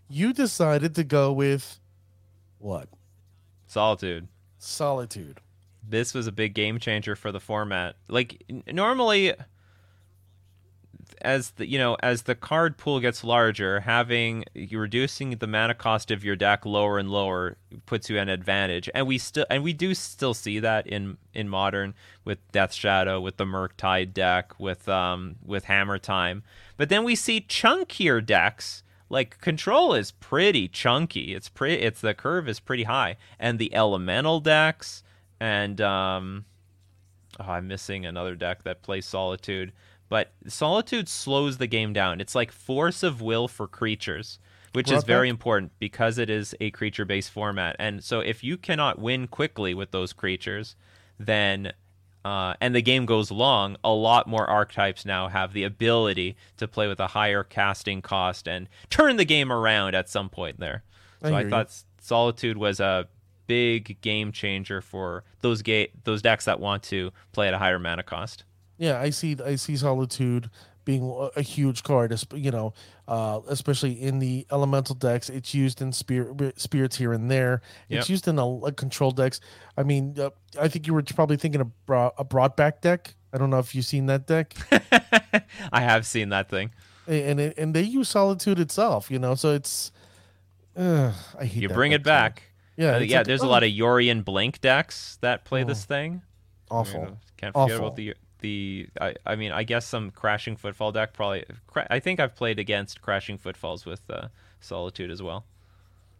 [0.07, 1.79] you decided to go with
[2.59, 2.89] what?
[3.67, 4.27] Solitude.
[4.59, 5.41] Solitude.
[5.87, 7.95] This was a big game changer for the format.
[8.07, 9.33] Like normally
[11.25, 15.73] as the you know as the card pool gets larger, having you reducing the mana
[15.73, 18.89] cost of your deck lower and lower puts you an advantage.
[18.95, 23.19] And we still and we do still see that in in modern with Death Shadow,
[23.19, 26.43] with the Murktide deck, with um with Hammer Time.
[26.77, 31.35] But then we see chunkier decks like control is pretty chunky.
[31.35, 33.17] It's pretty it's the curve is pretty high.
[33.39, 35.03] And the elemental decks
[35.39, 36.45] and um
[37.39, 39.73] oh, I'm missing another deck that plays Solitude.
[40.09, 42.21] But Solitude slows the game down.
[42.21, 44.39] It's like force of will for creatures,
[44.73, 47.75] which is very important because it is a creature based format.
[47.79, 50.75] And so if you cannot win quickly with those creatures,
[51.17, 51.73] then
[52.23, 56.67] uh, and the game goes long, a lot more archetypes now have the ability to
[56.67, 60.83] play with a higher casting cost and turn the game around at some point there.
[61.21, 62.03] So I, I thought you.
[62.03, 63.07] Solitude was a
[63.47, 67.79] big game changer for those ga- those decks that want to play at a higher
[67.79, 68.43] mana cost.
[68.77, 69.37] Yeah, I see.
[69.43, 70.49] I see Solitude
[70.85, 72.17] being a huge card.
[72.33, 72.73] You know,
[73.07, 75.29] uh, especially in the elemental decks.
[75.29, 77.61] It's used in spirit spirits here and there.
[77.89, 78.09] It's yep.
[78.09, 79.41] used in a, a control decks.
[79.77, 83.15] I mean, uh, I think you were probably thinking of bro- a brought back deck.
[83.33, 84.55] I don't know if you've seen that deck.
[85.73, 86.71] I have seen that thing,
[87.07, 89.11] and and, and they use Solitude itself.
[89.11, 89.91] You know, so it's.
[90.77, 92.43] Uh, I hate you bring it back.
[92.77, 93.17] Yeah, uh, yeah.
[93.19, 93.47] Like, there's oh.
[93.47, 96.21] a lot of Yorion Blink decks that play oh, this thing.
[96.69, 97.17] Awful.
[97.37, 97.77] can't forget Awful.
[97.77, 98.15] about the
[98.45, 101.45] the I, I mean I guess some crashing footfall deck probably
[101.89, 104.27] I think I've played against crashing footfalls with uh,
[104.59, 105.45] Solitude as well.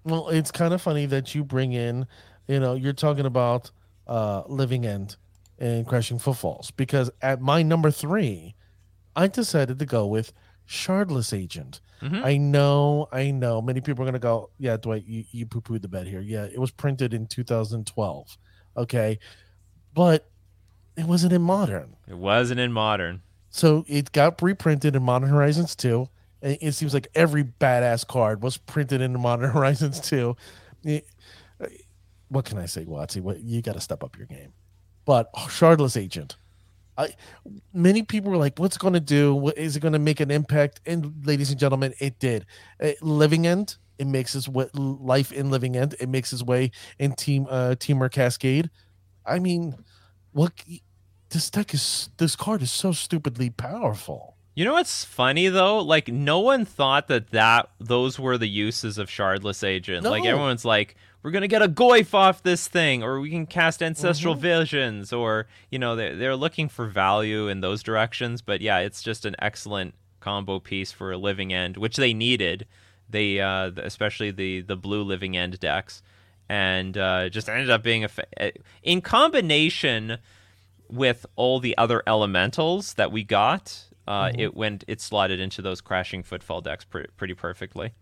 [0.03, 2.07] Well, it's kind of funny that you bring in,
[2.47, 3.71] you know, you're talking about
[4.07, 5.17] uh, Living End
[5.57, 8.55] and Crashing Footfalls because at my number three,
[9.15, 10.31] I decided to go with
[10.67, 11.81] Shardless Agent.
[12.01, 12.23] Mm-hmm.
[12.23, 13.61] I know, I know.
[13.61, 16.21] Many people are gonna go, yeah, Dwight, you, you poo pooed the bed here.
[16.21, 18.37] Yeah, it was printed in 2012.
[18.77, 19.19] Okay,
[19.93, 20.29] but
[20.97, 21.95] it wasn't in modern.
[22.07, 23.21] It wasn't in modern.
[23.49, 26.09] So it got reprinted in Modern Horizons 2.
[26.41, 30.35] And it seems like every badass card was printed in Modern Horizons 2.
[30.83, 31.07] It,
[32.29, 33.21] what can I say, WotC?
[33.21, 34.53] What you got to step up your game.
[35.05, 36.37] But oh, Shardless Agent,
[36.97, 37.13] I
[37.73, 39.35] many people were like, "What's going to do?
[39.35, 42.45] What, is it going to make an impact?" And ladies and gentlemen, it did.
[42.81, 45.95] Uh, Living End, it makes its way, life in Living End.
[45.99, 48.69] It makes its way in Team uh, Temur Cascade.
[49.25, 49.75] I mean,
[50.31, 50.51] what
[51.35, 54.35] this deck is this card is so stupidly powerful.
[54.55, 55.79] You know what's funny though?
[55.79, 60.05] Like no one thought that that those were the uses of Shardless Agent.
[60.05, 60.11] No.
[60.11, 63.83] Like everyone's like, we're gonna get a Goyf off this thing, or we can cast
[63.83, 64.43] Ancestral mm-hmm.
[64.43, 68.41] Visions, or you know they're they're looking for value in those directions.
[68.41, 72.65] But yeah, it's just an excellent combo piece for a Living End, which they needed.
[73.09, 76.01] They uh, especially the the blue Living End decks,
[76.47, 80.19] and uh, just ended up being a in combination
[80.89, 84.39] with all the other elementals that we got, uh, mm-hmm.
[84.39, 87.93] it went it slotted into those crashing footfall decks pretty, pretty perfectly.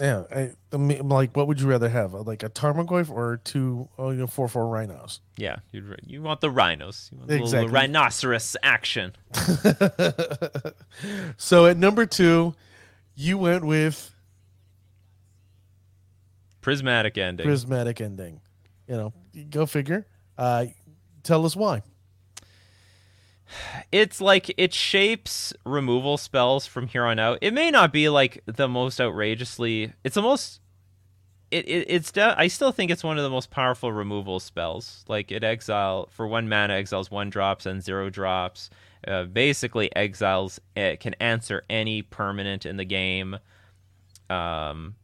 [0.00, 3.88] Yeah, I, I mean, like, what would you rather have, like a Tarmogoyf or two,
[3.96, 5.20] oh, you know, four four rhinos?
[5.38, 7.66] Yeah, you you want the rhinos, you want exactly.
[7.66, 9.16] the rhinoceros action.
[11.38, 12.54] so at number two,
[13.14, 14.14] you went with
[16.60, 17.46] prismatic ending.
[17.46, 18.42] Prismatic ending.
[18.86, 19.14] You know,
[19.48, 20.06] go figure.
[20.36, 20.66] Uh,
[21.22, 21.80] tell us why
[23.92, 27.38] it's like it shapes removal spells from here on out.
[27.40, 29.92] It may not be like the most outrageously.
[30.04, 30.60] It's the most.
[31.50, 35.04] It, it it's de- I still think it's one of the most powerful removal spells.
[35.08, 38.70] Like it exile for one mana, exiles one drops and zero drops.
[39.06, 43.38] Uh, basically, exiles it can answer any permanent in the game.
[44.28, 44.96] Um,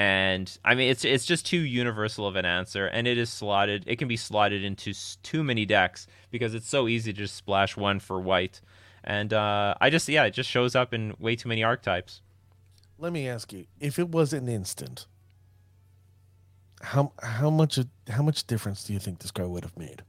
[0.00, 3.84] and I mean it's it's just too universal of an answer, and it is slotted.
[3.86, 7.76] It can be slotted into too many decks because it's so easy to just splash
[7.76, 8.62] one for white,
[9.04, 12.22] and uh, I just yeah, it just shows up in way too many archetypes.
[12.98, 15.06] Let me ask you: if it was an instant,
[16.80, 17.78] how how much
[18.08, 20.02] how much difference do you think this guy would have made?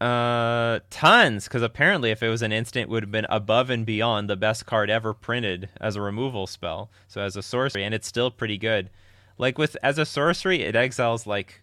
[0.00, 1.44] Uh, tons.
[1.44, 4.36] Because apparently, if it was an instant, it would have been above and beyond the
[4.36, 6.90] best card ever printed as a removal spell.
[7.08, 8.90] So as a sorcery, and it's still pretty good.
[9.38, 11.62] Like with as a sorcery, it exiles like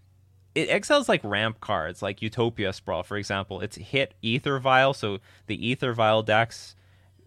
[0.56, 3.62] it exiles like ramp cards, like Utopia Sprawl, for example.
[3.62, 6.76] It's hit Aether Vial, so the Aether Vial decks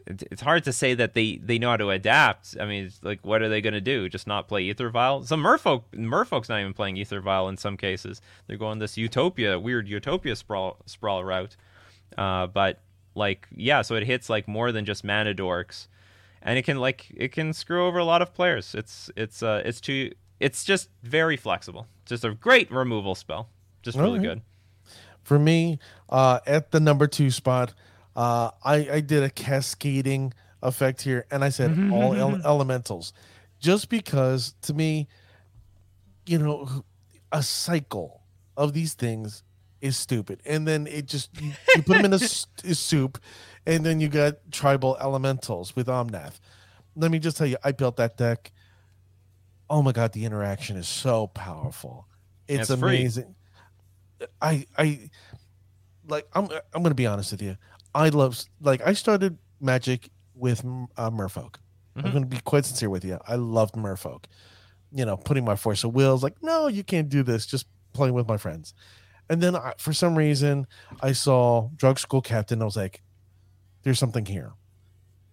[0.07, 2.57] it's hard to say that they they know how to adapt.
[2.61, 4.09] I mean, like, what are they going to do?
[4.09, 5.25] Just not play Aether Vial?
[5.25, 8.21] Some Merfolk Merfolk's not even playing Aether Vial in some cases.
[8.47, 11.57] They're going this Utopia weird Utopia sprawl sprawl route.
[12.17, 12.81] Uh, but
[13.15, 15.89] like, yeah, so it hits like more than just mana dorks,
[16.43, 18.75] and it can like it can screw over a lot of players.
[18.75, 21.87] It's it's uh it's too it's just very flexible.
[22.05, 23.49] Just a great removal spell.
[23.83, 24.29] Just really right.
[24.29, 24.43] good.
[25.23, 27.75] For me, uh, at the number two spot.
[28.17, 31.93] Uh, I, I did a cascading effect here, and I said mm-hmm.
[31.93, 33.13] all ele- elementals,
[33.61, 35.07] just because to me,
[36.25, 36.85] you know,
[37.31, 38.23] a cycle
[38.57, 39.43] of these things
[39.83, 42.17] is stupid, and then it just you, you put them in a,
[42.65, 43.19] a soup,
[43.67, 46.41] and then you got tribal elementals with Omnath.
[46.97, 48.51] Let me just tell you, I built that deck.
[49.69, 52.07] Oh my god, the interaction is so powerful.
[52.49, 53.35] It's amazing.
[54.19, 54.29] Free.
[54.41, 55.11] I I
[56.09, 57.59] like I'm I'm gonna be honest with you.
[57.97, 60.61] I love like I started Magic with
[60.97, 61.55] uh, Merfolk.
[61.97, 62.07] Mm-hmm.
[62.07, 63.19] I'm going to be quite sincere with you.
[63.27, 64.25] I loved Merfolk.
[64.93, 67.47] You know, putting my force of wills like, no, you can't do this.
[67.47, 68.75] Just playing with my friends.
[69.31, 70.67] And then I, for some reason,
[71.01, 72.61] I saw Drogskol Captain.
[72.61, 73.03] I was like,
[73.83, 74.53] there's something here.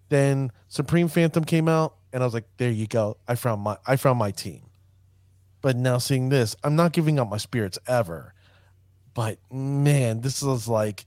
[0.08, 3.18] Then Supreme Phantom came out, and I was like, there you go.
[3.28, 4.70] I found my I found my team.
[5.60, 8.32] But now seeing this, I'm not giving up my spirits ever.
[9.12, 11.04] But man, this is like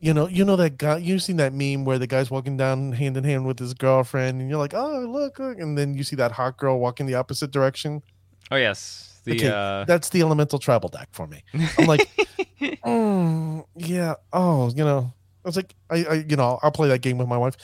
[0.00, 0.98] you know, you know that guy.
[0.98, 4.40] You've seen that meme where the guy's walking down hand in hand with his girlfriend,
[4.40, 5.58] and you're like, "Oh, look!" look.
[5.58, 8.02] And then you see that hot girl walking the opposite direction.
[8.50, 9.84] Oh yes, the okay, uh...
[9.84, 11.42] that's the elemental tribal deck for me.
[11.78, 12.08] I'm like,
[12.60, 14.14] mm, yeah.
[14.32, 15.12] Oh, you know,
[15.44, 17.56] I was like, I, I, you know, I'll play that game with my wife.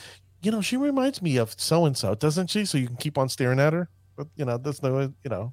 [0.42, 2.64] You know, she reminds me of so and so, doesn't she?
[2.64, 3.88] So you can keep on staring at her.
[4.16, 5.52] But you know, that's no, you know,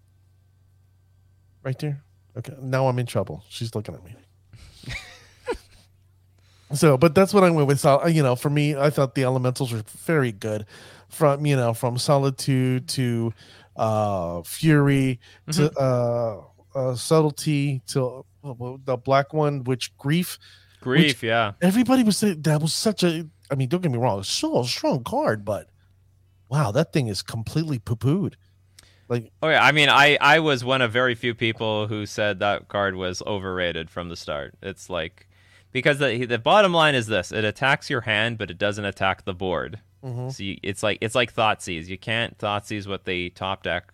[1.63, 2.03] right there.
[2.35, 3.43] Okay, now I'm in trouble.
[3.49, 4.15] She's looking at me.
[6.73, 7.79] So, but that's what I went with.
[7.79, 10.65] So, you know, for me, I thought the elementals were very good,
[11.09, 13.33] from you know, from solitude to
[13.77, 15.67] uh fury mm-hmm.
[15.67, 16.41] to uh,
[16.75, 18.53] uh subtlety to uh,
[18.85, 20.37] the black one, which grief.
[20.81, 21.53] Grief, yeah.
[21.61, 23.27] Everybody was saying that was such a.
[23.49, 25.69] I mean, don't get me wrong, it's so a strong card, but
[26.49, 28.33] wow, that thing is completely poo pooed.
[29.09, 32.39] Like, oh yeah, I mean, I I was one of very few people who said
[32.39, 34.55] that card was overrated from the start.
[34.61, 35.27] It's like
[35.71, 39.25] because the the bottom line is this: it attacks your hand, but it doesn't attack
[39.25, 39.79] the board.
[40.03, 40.29] Mm-hmm.
[40.29, 41.87] So you, it's like it's like Thoughtseize.
[41.87, 43.93] You can't Thoughtseize what they top deck.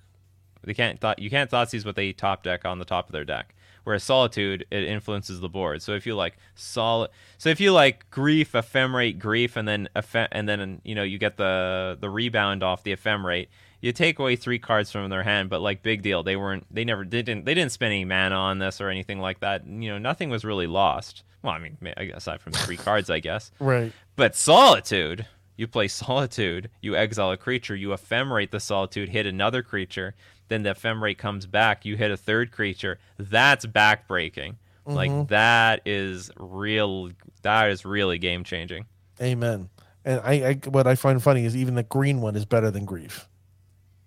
[0.64, 3.26] They can't thought you can't Thoughtseize what they top deck on the top of their
[3.26, 3.54] deck.
[3.84, 5.82] Whereas Solitude, it influences the board.
[5.82, 10.28] So if you like solid, so if you like Grief, Ephemerate, Grief, and then ephem-
[10.34, 13.48] and then you know you get the the rebound off the Ephemerate,
[13.80, 16.84] you take away three cards from their hand, but like big deal, they weren't, they
[16.84, 19.66] never they didn't, they didn't spend any mana on this or anything like that.
[19.68, 21.24] You know, nothing was really lost.
[21.48, 21.78] Well, I mean,
[22.14, 23.52] aside from three cards, I guess.
[23.60, 23.94] Right.
[24.18, 25.26] But Solitude,
[25.56, 30.14] you play Solitude, you exile a creature, you ephemerate the Solitude, hit another creature,
[30.50, 33.00] then the ephemerate comes back, you hit a third creature.
[33.18, 34.56] That's backbreaking.
[34.86, 34.94] Mm-hmm.
[34.94, 37.12] Like that is real.
[37.44, 38.86] That is really game changing.
[39.22, 39.70] Amen.
[40.04, 42.84] And I, I, what I find funny is even the green one is better than
[42.86, 43.28] grief.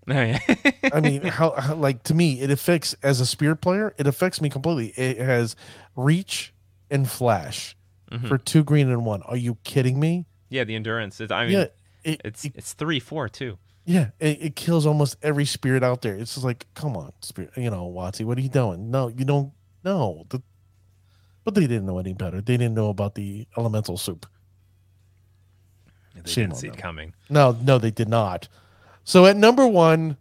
[0.08, 0.40] Oh, yeah.
[0.92, 4.40] I mean, how, how, like to me, it affects as a spear player, it affects
[4.40, 4.88] me completely.
[4.96, 5.54] It has
[5.94, 6.52] reach
[6.90, 7.76] and flash
[8.10, 8.26] mm-hmm.
[8.26, 9.22] for two green and one.
[9.22, 10.26] Are you kidding me?
[10.48, 11.20] Yeah, the endurance.
[11.20, 11.66] It, I mean, yeah,
[12.04, 13.58] it, it's it, it's three four too.
[13.84, 16.14] Yeah, it, it, kills almost every spirit out there.
[16.14, 17.50] It's just like, come on, spirit.
[17.56, 18.90] You know, WotC, what are you doing?
[18.90, 19.52] No, you don't.
[19.82, 20.42] No, the,
[21.44, 22.40] but they didn't know any better.
[22.40, 24.26] They didn't know about the elemental soup.
[26.14, 27.14] They Shame didn't see it coming.
[27.30, 28.48] No, no, they did not.
[29.04, 30.18] So at number one,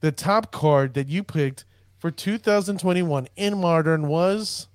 [0.00, 1.64] the top card that you picked
[1.98, 4.68] for 2021 in Modern was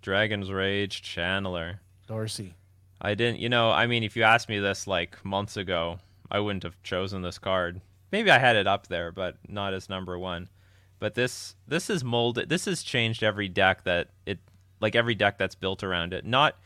[0.00, 1.78] Dragon's Rage Channeler.
[2.06, 2.54] Darcy.
[3.00, 6.40] I didn't, you know, I mean, if you asked me this like months ago, I
[6.40, 7.80] wouldn't have chosen this card.
[8.12, 10.48] Maybe I had it up there, but not as number one.
[10.98, 12.48] But this this is molded.
[12.48, 14.38] This has changed every deck that it
[14.80, 16.26] like every deck that's built around it.
[16.26, 16.56] Not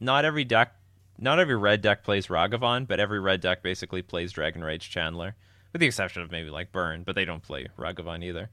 [0.00, 0.74] not every deck
[1.18, 5.34] not every red deck plays Ragavan, but every red deck basically plays Dragon Rage Channeler,
[5.72, 8.50] with the exception of maybe like Burn, but they don't play Ragavan either.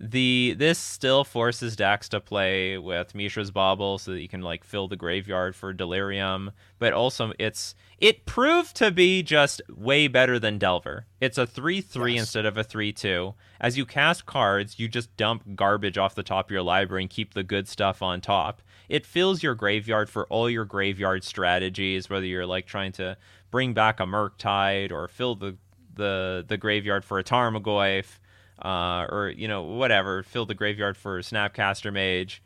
[0.00, 4.62] The this still forces Dax to play with Mishra's Bauble so that you can like
[4.64, 10.38] fill the graveyard for Delirium, but also it's it proved to be just way better
[10.38, 11.06] than Delver.
[11.20, 12.20] It's a 3-3 Yes.
[12.20, 13.34] instead of a 3-2.
[13.60, 17.10] As you cast cards, you just dump garbage off the top of your library and
[17.10, 18.62] keep the good stuff on top.
[18.88, 23.16] It fills your graveyard for all your graveyard strategies, whether you're like trying to
[23.50, 25.56] bring back a Murktide or fill the
[25.94, 28.20] the the graveyard for a Tarmogoyf
[28.62, 32.42] uh, or you know whatever, fill the graveyard for Snapcaster Mage.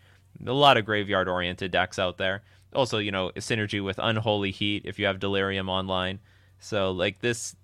[0.47, 2.43] A lot of graveyard oriented decks out there.
[2.75, 6.21] Also, you know, synergy with Unholy Heat if you have Delirium online.
[6.59, 7.55] So like this,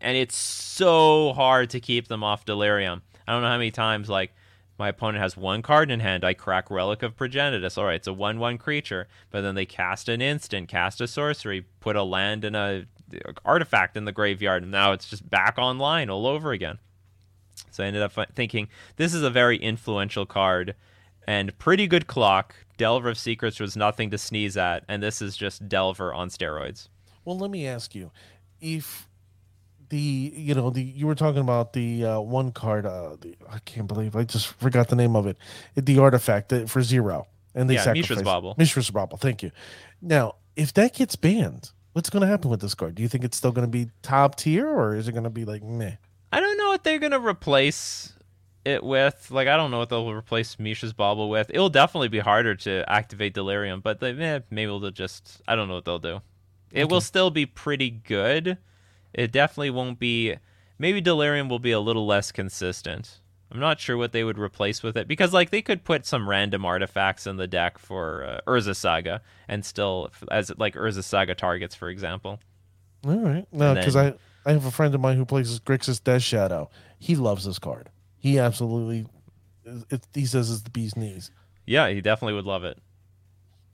[0.00, 3.02] and it's so hard to keep them off Delirium.
[3.26, 4.32] I don't know how many times like
[4.78, 7.78] my opponent has one card in hand, I crack Relic of Progenitus.
[7.78, 11.66] All right, it's a one-one creature, but then they cast an instant, cast a sorcery,
[11.80, 12.86] put a land and a
[13.44, 16.78] artifact in the graveyard, and now it's just back online all over again.
[17.76, 20.74] So I ended up thinking this is a very influential card
[21.28, 22.54] and pretty good clock.
[22.78, 26.88] Delver of Secrets was nothing to sneeze at, and this is just Delver on steroids.
[27.24, 28.10] Well, let me ask you,
[28.62, 29.08] if
[29.90, 33.58] the you know the you were talking about the uh, one card, uh, the, I
[33.60, 35.36] can't believe I just forgot the name of it,
[35.74, 38.54] the artifact uh, for zero, and they Yeah, Mishra's Bauble.
[38.56, 39.18] Mishra's Bauble.
[39.18, 39.50] Thank you.
[40.00, 42.94] Now, if that gets banned, what's going to happen with this card?
[42.94, 45.30] Do you think it's still going to be top tier, or is it going to
[45.30, 45.96] be like meh?
[46.36, 48.12] I don't know what they're gonna replace
[48.66, 49.30] it with.
[49.30, 51.48] Like I don't know what they'll replace Mishra's Bauble with.
[51.48, 55.66] It'll definitely be harder to activate Delirium, but they, eh, maybe they'll just I don't
[55.66, 56.20] know what they'll do.
[56.72, 58.58] It will still be pretty good.
[59.14, 60.36] It definitely won't be.
[60.78, 63.22] Maybe Delirium will be a little less consistent.
[63.50, 66.28] I'm not sure what they would replace with it because like they could put some
[66.28, 71.34] random artifacts in the deck for uh, Urza Saga and still as like Urza Saga
[71.34, 72.40] targets, for example.
[73.06, 74.12] All right, no, because I
[74.46, 76.70] I have a friend of mine who plays Grixis Death Shadow.
[76.98, 77.90] He loves this card.
[78.16, 79.06] He absolutely,
[79.90, 81.32] it, he says it's the bee's knees.
[81.66, 82.78] Yeah, he definitely would love it.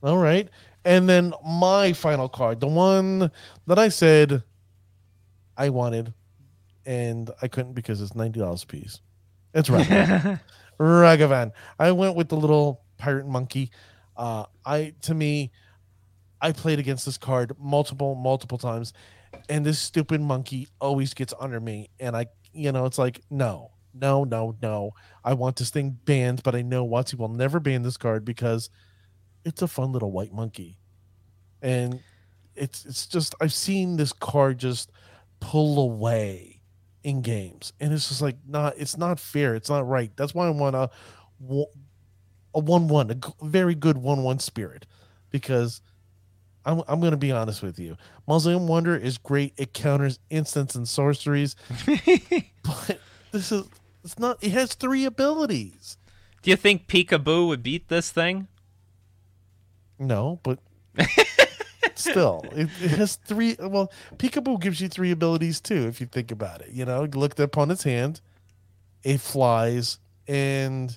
[0.03, 0.49] All right.
[0.85, 3.31] And then my final card, the one
[3.67, 4.43] that I said
[5.57, 6.15] I wanted
[6.87, 9.01] and I couldn't because it's $90 a piece.
[9.55, 10.41] It's Ragavan.
[10.81, 11.53] Ragavan.
[11.79, 13.71] I went with the little pirate monkey.
[14.17, 15.53] Uh I to me
[16.41, 18.93] I played against this card multiple multiple times
[19.49, 23.71] and this stupid monkey always gets under me and I you know it's like no.
[23.95, 24.93] No, no, no.
[25.23, 28.71] I want this thing banned, but I know WotC will never ban this card because
[29.45, 30.79] it's a fun little white monkey
[31.63, 32.01] and
[32.55, 34.91] it's it's just i've seen this card just
[35.41, 36.61] pull away
[37.05, 40.47] in games and it's just like not it's not fair it's not right that's why
[40.47, 40.91] i want a
[42.55, 43.11] a 1-1
[43.43, 44.87] a very good 1-1 spirit
[45.31, 45.81] because
[46.65, 47.97] I'm, I'm going to be honest with you.
[48.27, 49.53] Mausoleum Wanderer is great.
[49.57, 51.57] It counters instants and sorceries,
[52.63, 52.99] but
[53.33, 53.65] this is
[54.05, 54.39] it's not.
[54.43, 55.97] It has three abilities.
[56.43, 58.49] Do you think Peekaboo would beat this thing?
[59.99, 60.59] No, but
[61.95, 63.57] still, it, it has three.
[63.59, 66.71] Well, Peekaboo gives you three abilities too, if you think about it.
[66.71, 68.21] You know, you look at the opponent's hand,
[69.05, 70.91] it flies, and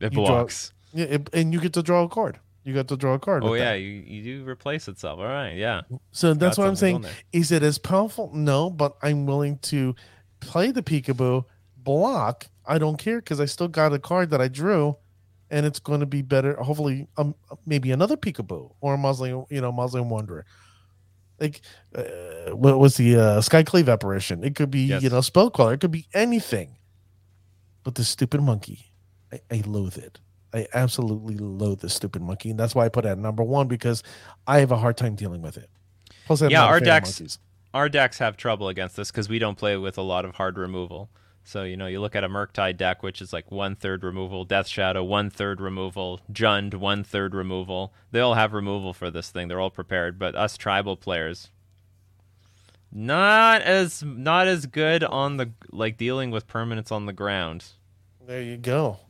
[0.00, 0.72] It You draw- blocks.
[0.94, 2.38] yeah, it, and you get to draw a card.
[2.64, 3.42] You got to draw a card.
[3.44, 3.80] Oh yeah, that.
[3.80, 5.18] you, you do replace itself.
[5.18, 5.82] All right, yeah.
[6.12, 7.04] So that's Got what I'm saying.
[7.32, 8.30] Is it as powerful?
[8.32, 9.94] No, but I'm willing to
[10.40, 11.44] play the Peekaboo,
[11.76, 12.46] block.
[12.64, 14.96] I don't care because I still got a card that I drew,
[15.50, 16.54] and it's going to be better.
[16.54, 17.34] Hopefully, um,
[17.66, 20.44] maybe another Peekaboo or a Mausoleum, you know, Mausoleum Wanderer.
[21.40, 21.62] Like,
[21.96, 24.44] uh, what was the uh, Skyclave apparition?
[24.44, 25.02] It could be, Yes.
[25.02, 25.72] you know, Spell Queller.
[25.72, 26.76] It could be anything.
[27.82, 28.92] But the stupid monkey,
[29.32, 30.20] I, I loathe it.
[30.54, 33.68] I absolutely loathe this stupid monkey, and that's why I put it at number one
[33.68, 34.02] because
[34.46, 35.70] I have a hard time dealing with it.
[36.26, 37.38] Plus, I'm Yeah, our decks- monkeys.
[37.74, 40.58] Our decks have trouble against this because we don't play with a lot of hard
[40.58, 41.08] removal.
[41.44, 44.44] So you know, you look at a Murktide deck, which is like one third removal,
[44.44, 47.92] Death Shadow one third removal, Jund one third removal.
[48.10, 49.48] They all have removal for this thing.
[49.48, 50.18] They're all prepared.
[50.18, 51.50] But us tribal players,
[52.92, 57.64] not as not as good on the like dealing with permanents on the ground.
[58.24, 59.00] There you go.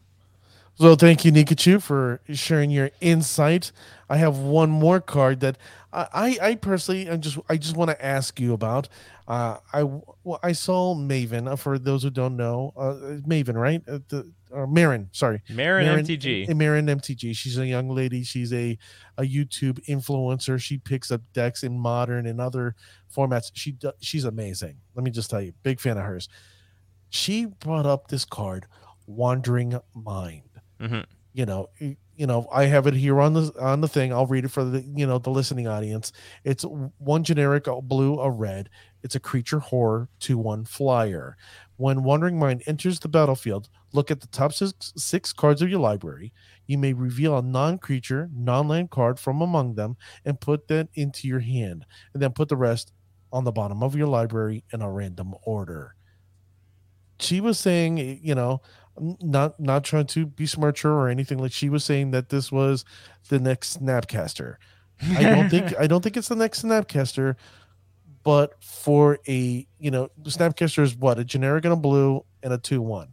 [0.75, 3.73] So thank you, Nikachu, for sharing your insight.
[4.09, 5.57] I have one more card that
[5.93, 8.89] I, I, personally, I just, I just want to ask you about.
[9.29, 11.47] Uh, I, well, I saw Maven.
[11.51, 13.83] uh, For those who don't know, uh, Maven, right?
[13.87, 16.51] Uh, the, or Marin, sorry, Marin MTG.
[16.51, 17.35] uh, Marin MTG.
[17.37, 18.23] She's a young lady.
[18.23, 18.77] She's a
[19.19, 20.61] a YouTube influencer.
[20.61, 22.75] She picks up decks in modern and other
[23.15, 23.51] formats.
[23.55, 24.77] She she's amazing.
[24.95, 26.29] Let me just tell you, big fan of hers.
[27.09, 28.67] She brought up this card,
[29.07, 30.43] Wandering Mind.
[30.83, 31.05] Mhm.
[31.35, 34.13] You know, you know, I have it here on the on the thing.
[34.13, 36.13] I'll read it for the you know the listening audience.
[36.45, 36.65] It's
[36.99, 38.69] one generic a blue, a red.
[39.03, 41.37] It's a creature horror two one flyer.
[41.77, 45.81] When Wandering Mind enters the battlefield, look at the top six, six cards of your
[45.81, 46.33] library.
[46.67, 51.41] You may reveal a non-creature, non-land card from among them and put that into your
[51.41, 52.93] hand, and then put the rest
[53.33, 55.97] on the bottom of your library in a random order.
[57.21, 58.61] She was saying, you know,
[59.01, 62.85] not not trying to be smarter or anything like she was saying that this was
[63.29, 64.57] the next snapcaster.
[65.17, 67.35] I don't think i don't think it's the next snapcaster
[68.23, 72.59] but for a you know snapcaster is what a generic and a blue and a
[72.59, 73.09] 2-1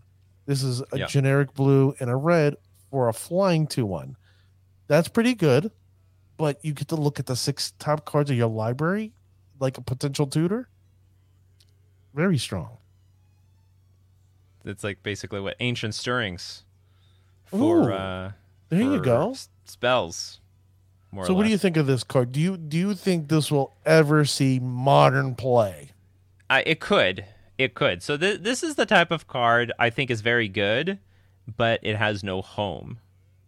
[0.46, 1.06] this is a Yeah.
[1.08, 2.56] generic blue and a red
[2.92, 4.14] for a flying 2-1
[4.88, 5.72] that's pretty good
[6.38, 9.14] but you get to look at the six top cards of your library
[9.60, 10.70] like a potential tutor.
[12.14, 12.78] Very strong
[14.70, 16.64] It's like basically what ancient stirrings
[17.46, 18.32] for Ooh, uh
[18.70, 20.40] there you go s- spells.
[21.12, 22.32] More So what do you think of this card?
[22.32, 25.90] Do you do you think this will ever see modern play?
[26.50, 27.26] I, it could.
[27.58, 28.02] It could.
[28.04, 31.00] So th- this is the type of card I think is very good,
[31.58, 33.00] but it has no home.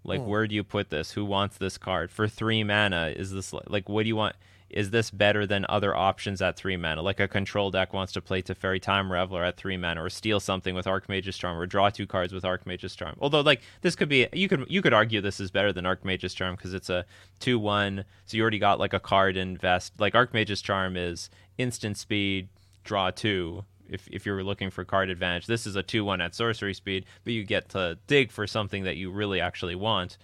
[0.04, 0.28] Like, Hmm.
[0.28, 1.12] where do you put this?
[1.12, 3.14] Who wants this card for three mana?
[3.16, 4.36] Is this li- like what do you want?
[4.74, 7.02] Is this better than other options at three mana?
[7.02, 10.40] Like a control deck wants to play Teferi Time Raveler at three mana, or steal
[10.40, 13.16] something with Archmage's Charm, or draw two cards with Archmage's Charm.
[13.20, 16.34] Although, like this could be, you could you could argue this is better than Archmage's
[16.34, 17.06] Charm because it's a
[17.40, 19.94] two one, so you already got like a card invest.
[20.00, 22.48] Like Archmage's Charm is instant speed,
[22.84, 23.66] draw two.
[23.90, 27.06] If, if you're looking for card advantage, this is a 2 1 at sorcery speed,
[27.26, 30.18] but you get to dig for something that you really actually want.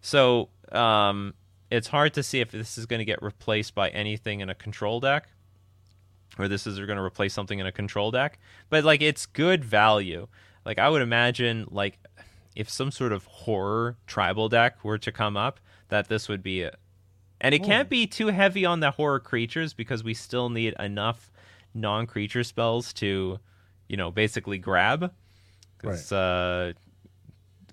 [0.00, 1.34] So um,
[1.70, 4.54] it's hard to see if this is going to get replaced by anything in a
[4.54, 5.28] control deck,
[6.38, 8.38] or this is going to replace something in a control deck.
[8.70, 10.28] But like, it's good value.
[10.64, 11.98] Like I would imagine, like
[12.56, 16.60] if some sort of horror tribal deck were to come up, that this would be
[16.62, 16.76] it.
[17.40, 21.30] And it can't be too heavy on the horror creatures because we still need enough
[21.72, 23.38] non-creature spells to,
[23.88, 25.12] you know, basically grab.
[25.78, 26.72] 'Cause, uh,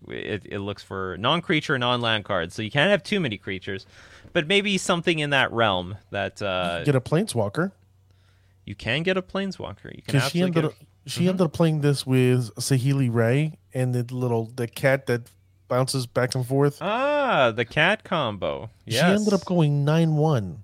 [0.10, 3.86] it, it looks for non-creature, non-land cards, so you can't have too many creatures,
[4.34, 7.72] but maybe something in that realm that uh, Get a planeswalker
[8.66, 9.96] you can get a planeswalker.
[9.96, 10.66] You can she ended get.
[10.66, 10.74] up
[11.06, 15.30] she ended up playing this with Saheeli Rai and the little the cat that
[15.68, 16.80] bounces back and forth.
[16.82, 18.72] Ah, the cat combo.
[18.86, 19.02] Yes.
[19.02, 20.64] She ended up going nine one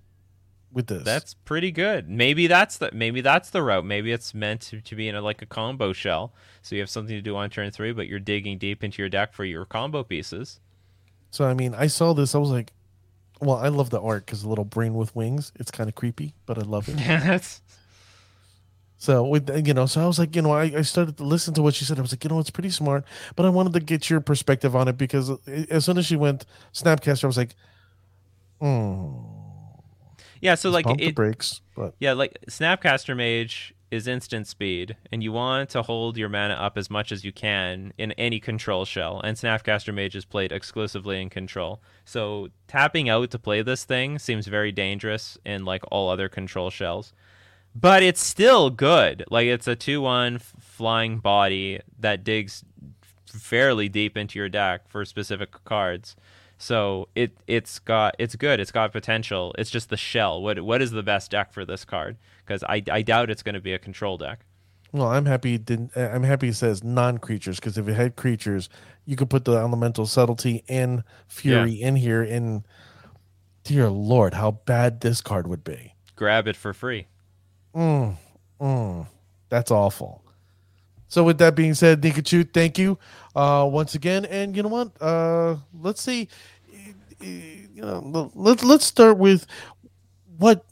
[0.72, 1.04] with this.
[1.04, 2.10] That's pretty good.
[2.10, 3.86] Maybe that's the maybe that's the route.
[3.86, 6.90] Maybe it's meant to, to be in a, like a combo shell, so you have
[6.90, 9.66] something to do on turn three, but you're digging deep into your deck for your
[9.66, 10.60] combo pieces.
[11.30, 11.46] so.
[11.46, 12.36] I mean, I saw this.
[12.36, 12.72] I was like,
[13.40, 15.52] well, I love the art because the little brain with wings.
[15.60, 16.96] It's kind of creepy, but I love it.
[17.00, 17.62] Yes.
[18.98, 21.56] So with you know, so I was like, you know, I, I started to listen
[21.56, 21.98] to what she said.
[21.98, 23.04] I was like, you know, it's pretty smart,
[23.36, 26.46] but I wanted to get your perspective on it because as soon as she went
[26.72, 27.56] Snapcaster, I was like,
[28.60, 29.24] hmm,
[30.42, 30.56] yeah.
[30.56, 31.62] So like pump it, brakes.
[31.76, 36.54] But Yeah, like Snapcaster Mage is instant speed, and you want to hold your mana
[36.54, 39.20] up as much as you can in any control shell.
[39.24, 41.82] And Snapcaster Mage is played exclusively in control.
[42.06, 46.70] So tapping out to play this thing seems very dangerous in like all other control
[46.70, 47.14] shells.
[47.76, 49.26] But it's still good.
[49.30, 52.64] Like it's a 2 1 flying body that digs
[53.26, 56.16] fairly deep into your deck for specific cards.
[56.62, 58.60] So it it's got it's good.
[58.60, 59.56] It's got potential.
[59.58, 60.44] It's just the shell.
[60.44, 62.18] What what is the best deck for this card?
[62.46, 64.46] Because I, I doubt it's going to be a control deck.
[64.92, 65.56] well, I'm happy.
[65.56, 68.70] It didn't I'm happy it says non creatures because if it had creatures,
[69.06, 72.22] you could put the elemental subtlety and fury in here.
[72.22, 72.64] And
[73.64, 75.96] dear lord, how bad this card would be.
[76.16, 77.08] Grab it for free.
[77.74, 78.18] Mm,
[78.60, 79.08] mm,
[79.50, 80.24] that's awful.
[81.12, 82.98] So with that being said, Nikachu, thank you
[83.36, 84.24] uh, once again.
[84.24, 84.92] And you know what?
[85.02, 86.30] Uh, let's see.
[87.20, 89.46] You know, let's let's start with
[90.38, 90.66] what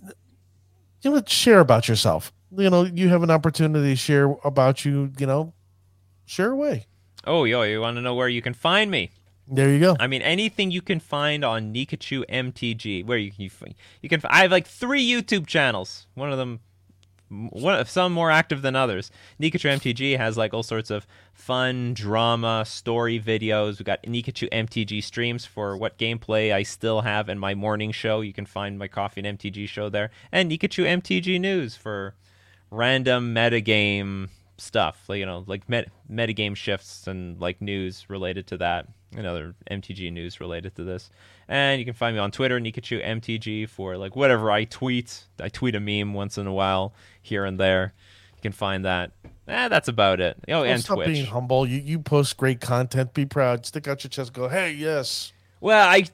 [1.01, 1.21] you know.
[1.27, 2.31] Share about yourself.
[2.55, 5.11] You know, you have an opportunity to share about you.
[5.19, 5.53] You know,
[6.25, 6.85] share away.
[7.27, 9.11] Oh, yo, you want to know where you can find me?
[9.45, 9.97] There you go.
[9.99, 13.51] I mean, anything you can find on Nikachu MTG, where you can you,
[14.01, 14.21] you can.
[14.23, 16.07] I have like three YouTube channels.
[16.13, 16.61] One of them,
[17.29, 19.11] one some more active than others.
[19.41, 23.79] Nikachu MTG has like all sorts of fun drama story videos.
[23.79, 28.21] We got Nikachu MTG streams for what gameplay I still have in my morning show.
[28.21, 32.15] You can find my Coffee and MTG show there, and Nikachu MTG news for
[32.71, 38.57] random metagame stuff like you know like met- metagame shifts and like news related to
[38.57, 41.09] that and other mtg news related to this
[41.47, 45.49] and you can find me on twitter nikachu mtg for like whatever i tweet i
[45.49, 47.93] tweet a meme once in a while here and there
[48.35, 49.11] you can find that
[49.47, 51.67] eh, that's about it oh and stop being twitch humble.
[51.67, 53.13] You you post great content.
[53.13, 53.65] Be proud.
[53.65, 54.31] Stick out your chest.
[54.31, 54.47] Go.
[54.47, 55.33] Hey, yes.
[55.61, 56.05] Well, I,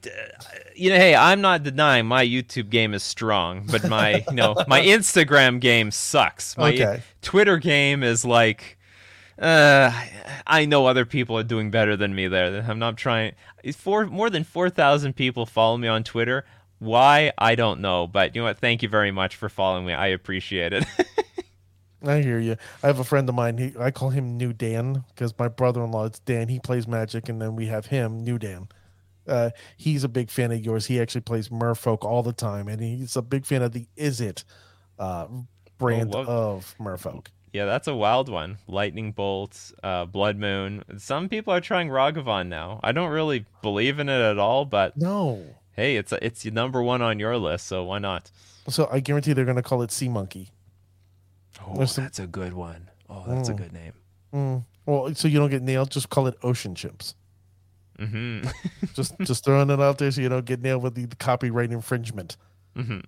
[0.74, 4.56] you know, hey, I'm not denying my YouTube game is strong, but my, you know,
[4.66, 6.56] my Instagram game sucks.
[6.56, 7.02] My Okay.
[7.22, 8.75] Twitter game is like,
[9.38, 9.90] uh,
[10.46, 12.64] I know other people are doing better than me there.
[12.66, 13.32] I'm not trying.
[13.74, 16.44] Four more than four thousand people follow me on Twitter.
[16.78, 18.58] Why I don't know, but you know what?
[18.58, 19.92] Thank you very much for following me.
[19.92, 20.84] I appreciate it.
[22.04, 22.56] I hear you.
[22.82, 23.58] I have a friend of mine.
[23.58, 26.48] He, I call him New Dan because my brother-in-law it's Dan.
[26.48, 28.68] He plays Magic, and then we have him, New Dan.
[29.26, 30.86] Uh, he's a big fan of yours.
[30.86, 34.44] He actually plays Merfolk all the time, and he's a big fan of the Izzet
[34.98, 35.26] uh,
[35.78, 37.28] brand Oh, of Merfolk.
[37.56, 38.58] Yeah, that's a wild one.
[38.68, 40.84] Lightning Bolt, uh, Blood Moon.
[40.98, 42.80] Some people are trying Ragavan now.
[42.82, 45.42] I don't really believe in it at all, but No,
[45.72, 48.30] hey, it's it's number one on your list, so why not?
[48.68, 50.50] so I guarantee they're going to call it Sea Monkey.
[51.66, 52.90] Oh, some- that's a good one.
[53.08, 53.56] Oh, that's a Mm.
[53.56, 53.92] good name.
[54.34, 54.64] Mm.
[54.84, 57.14] Well, so you don't get nailed, just call it Ocean Chimps.
[57.98, 58.42] hmm
[58.94, 61.72] Just just throwing it out there so you don't get nailed with the, the copyright
[61.72, 62.36] infringement.
[62.76, 63.00] hmm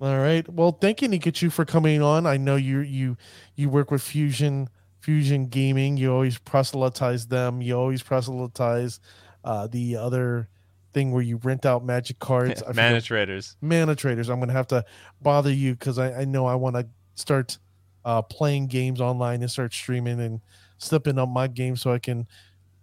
[0.00, 0.46] All right.
[0.48, 2.26] Well, thank you, Nikachu, for coming on.
[2.26, 3.16] I know you you
[3.54, 4.68] you work with Fusion
[5.00, 5.96] Fusion Gaming.
[5.96, 7.62] You always proselytize them.
[7.62, 9.00] You always proselytize
[9.44, 10.48] uh, the other
[10.92, 12.62] thing where you rent out magic cards.
[12.68, 13.56] ManaTraders.
[13.60, 14.30] mana traders.
[14.30, 14.84] I'm gonna have to
[15.20, 17.58] bother you because I, I know I want to start
[18.04, 20.40] uh, playing games online and start streaming and
[20.78, 22.26] stepping up my game so I can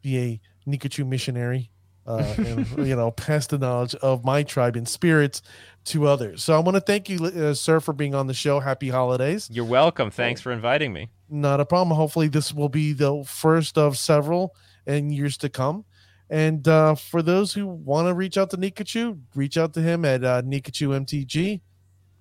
[0.02, 1.71] be a Nikachu missionary.
[2.08, 5.42] Uh, and you know, pass the knowledge of my tribe and spirits
[5.84, 6.44] to others.
[6.44, 8.60] So I want to thank you, uh, sir, for being on the show.
[8.60, 9.50] Happy holidays.
[9.52, 10.12] You're welcome.
[10.12, 11.10] Thanks for inviting me.
[11.30, 11.96] Not a problem.
[11.96, 15.86] Hopefully, this will be the first of several in years to come.
[16.30, 20.06] And uh, for those who want to reach out to Nikachu, reach out to him
[20.06, 21.60] at uh, Nikachu MTG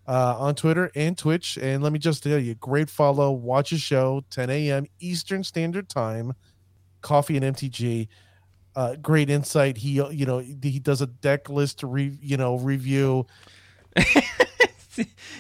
[0.09, 1.57] uh, on Twitter and Twitch.
[1.63, 3.31] And let me just tell you, great follow.
[3.31, 4.87] Watch his show, 10 a.m.
[4.99, 6.35] Eastern Standard Time.
[7.03, 8.09] Coffee and MTG.
[8.77, 9.77] Uh, great insight.
[9.79, 13.27] He, you know, he does a deck list re, you know, review.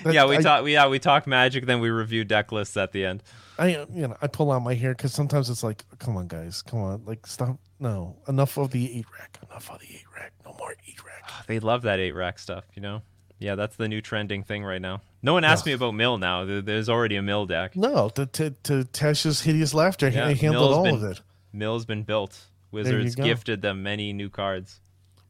[0.06, 0.64] yeah, we I- talk.
[0.64, 3.22] We, yeah, we talk magic, then we review deck lists at the end.
[3.58, 6.62] I you know I pull out my hair because sometimes it's like, come on, guys,
[6.62, 7.58] come on, like stop.
[7.78, 9.38] No, enough of the eight rack.
[9.50, 10.32] Enough of the eight rack.
[10.44, 11.46] No more eight rack.
[11.46, 13.02] They love that eight rack stuff, you know.
[13.38, 15.02] Yeah, that's the new trending thing right now.
[15.22, 15.66] No one asked Ugh.
[15.68, 16.44] me about mill now.
[16.60, 17.76] There's already a mill deck.
[17.76, 21.20] No, to to, to Tasha's Hideous Laughter, Yeah, he handled Mill's all been- of it.
[21.52, 22.46] Mill's been built.
[22.70, 24.80] Wizards gifted them many new cards.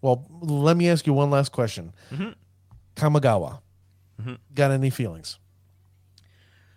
[0.03, 1.93] Well, let me ask you one last question.
[2.11, 2.35] Mhm.
[2.97, 3.61] Kamigawa,
[4.21, 4.39] Mhm.
[4.55, 5.39] got any feelings?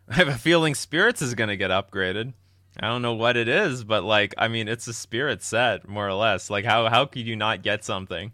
[0.08, 2.34] I have a feeling Spirits is going to get upgraded.
[2.80, 6.08] I don't know what it is, but like, I mean, it's a Spirit set more
[6.08, 6.50] or less.
[6.50, 8.32] Like, how how could you not get something?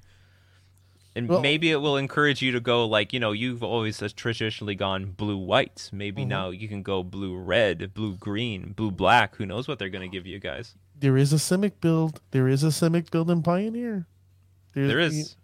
[1.15, 4.75] And Well- maybe it will encourage you to go like, you know, you've always traditionally
[4.75, 5.89] gone blue white.
[5.91, 6.27] Maybe Mhm.
[6.27, 9.35] now you can go blue red, blue green, blue black.
[9.35, 10.75] Who knows what they're going to give you guys?
[10.99, 12.21] There is a Simic build.
[12.31, 14.05] There is a Simic build in Pioneer.
[14.73, 15.35] There's- There is.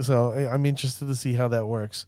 [0.00, 2.06] So I'm interested to see how that works.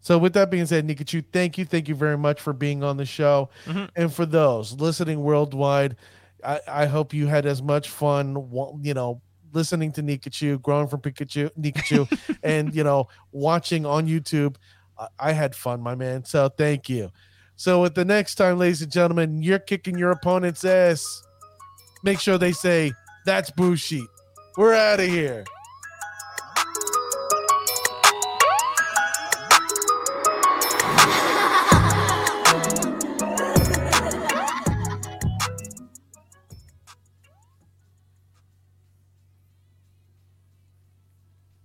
[0.00, 2.96] So with that being said, Nikachu, thank you, thank you very much for being on
[2.96, 3.48] the show.
[3.66, 3.88] Mhm.
[3.96, 5.96] And for those listening worldwide,
[6.44, 8.36] I, I hope you had as much fun,
[8.82, 9.20] you know,
[9.52, 12.06] listening to Nikachu, growing from Pikachu, Nikachu,
[12.44, 14.56] and you know, watching on YouTube.
[14.98, 16.24] I, I had fun, my man.
[16.24, 17.10] So thank you.
[17.56, 21.02] So with the next time, ladies and gentlemen, you're kicking your opponent's ass.
[22.04, 22.92] Make sure they say
[23.24, 24.06] that's Bushi.
[24.58, 25.44] We're out of here.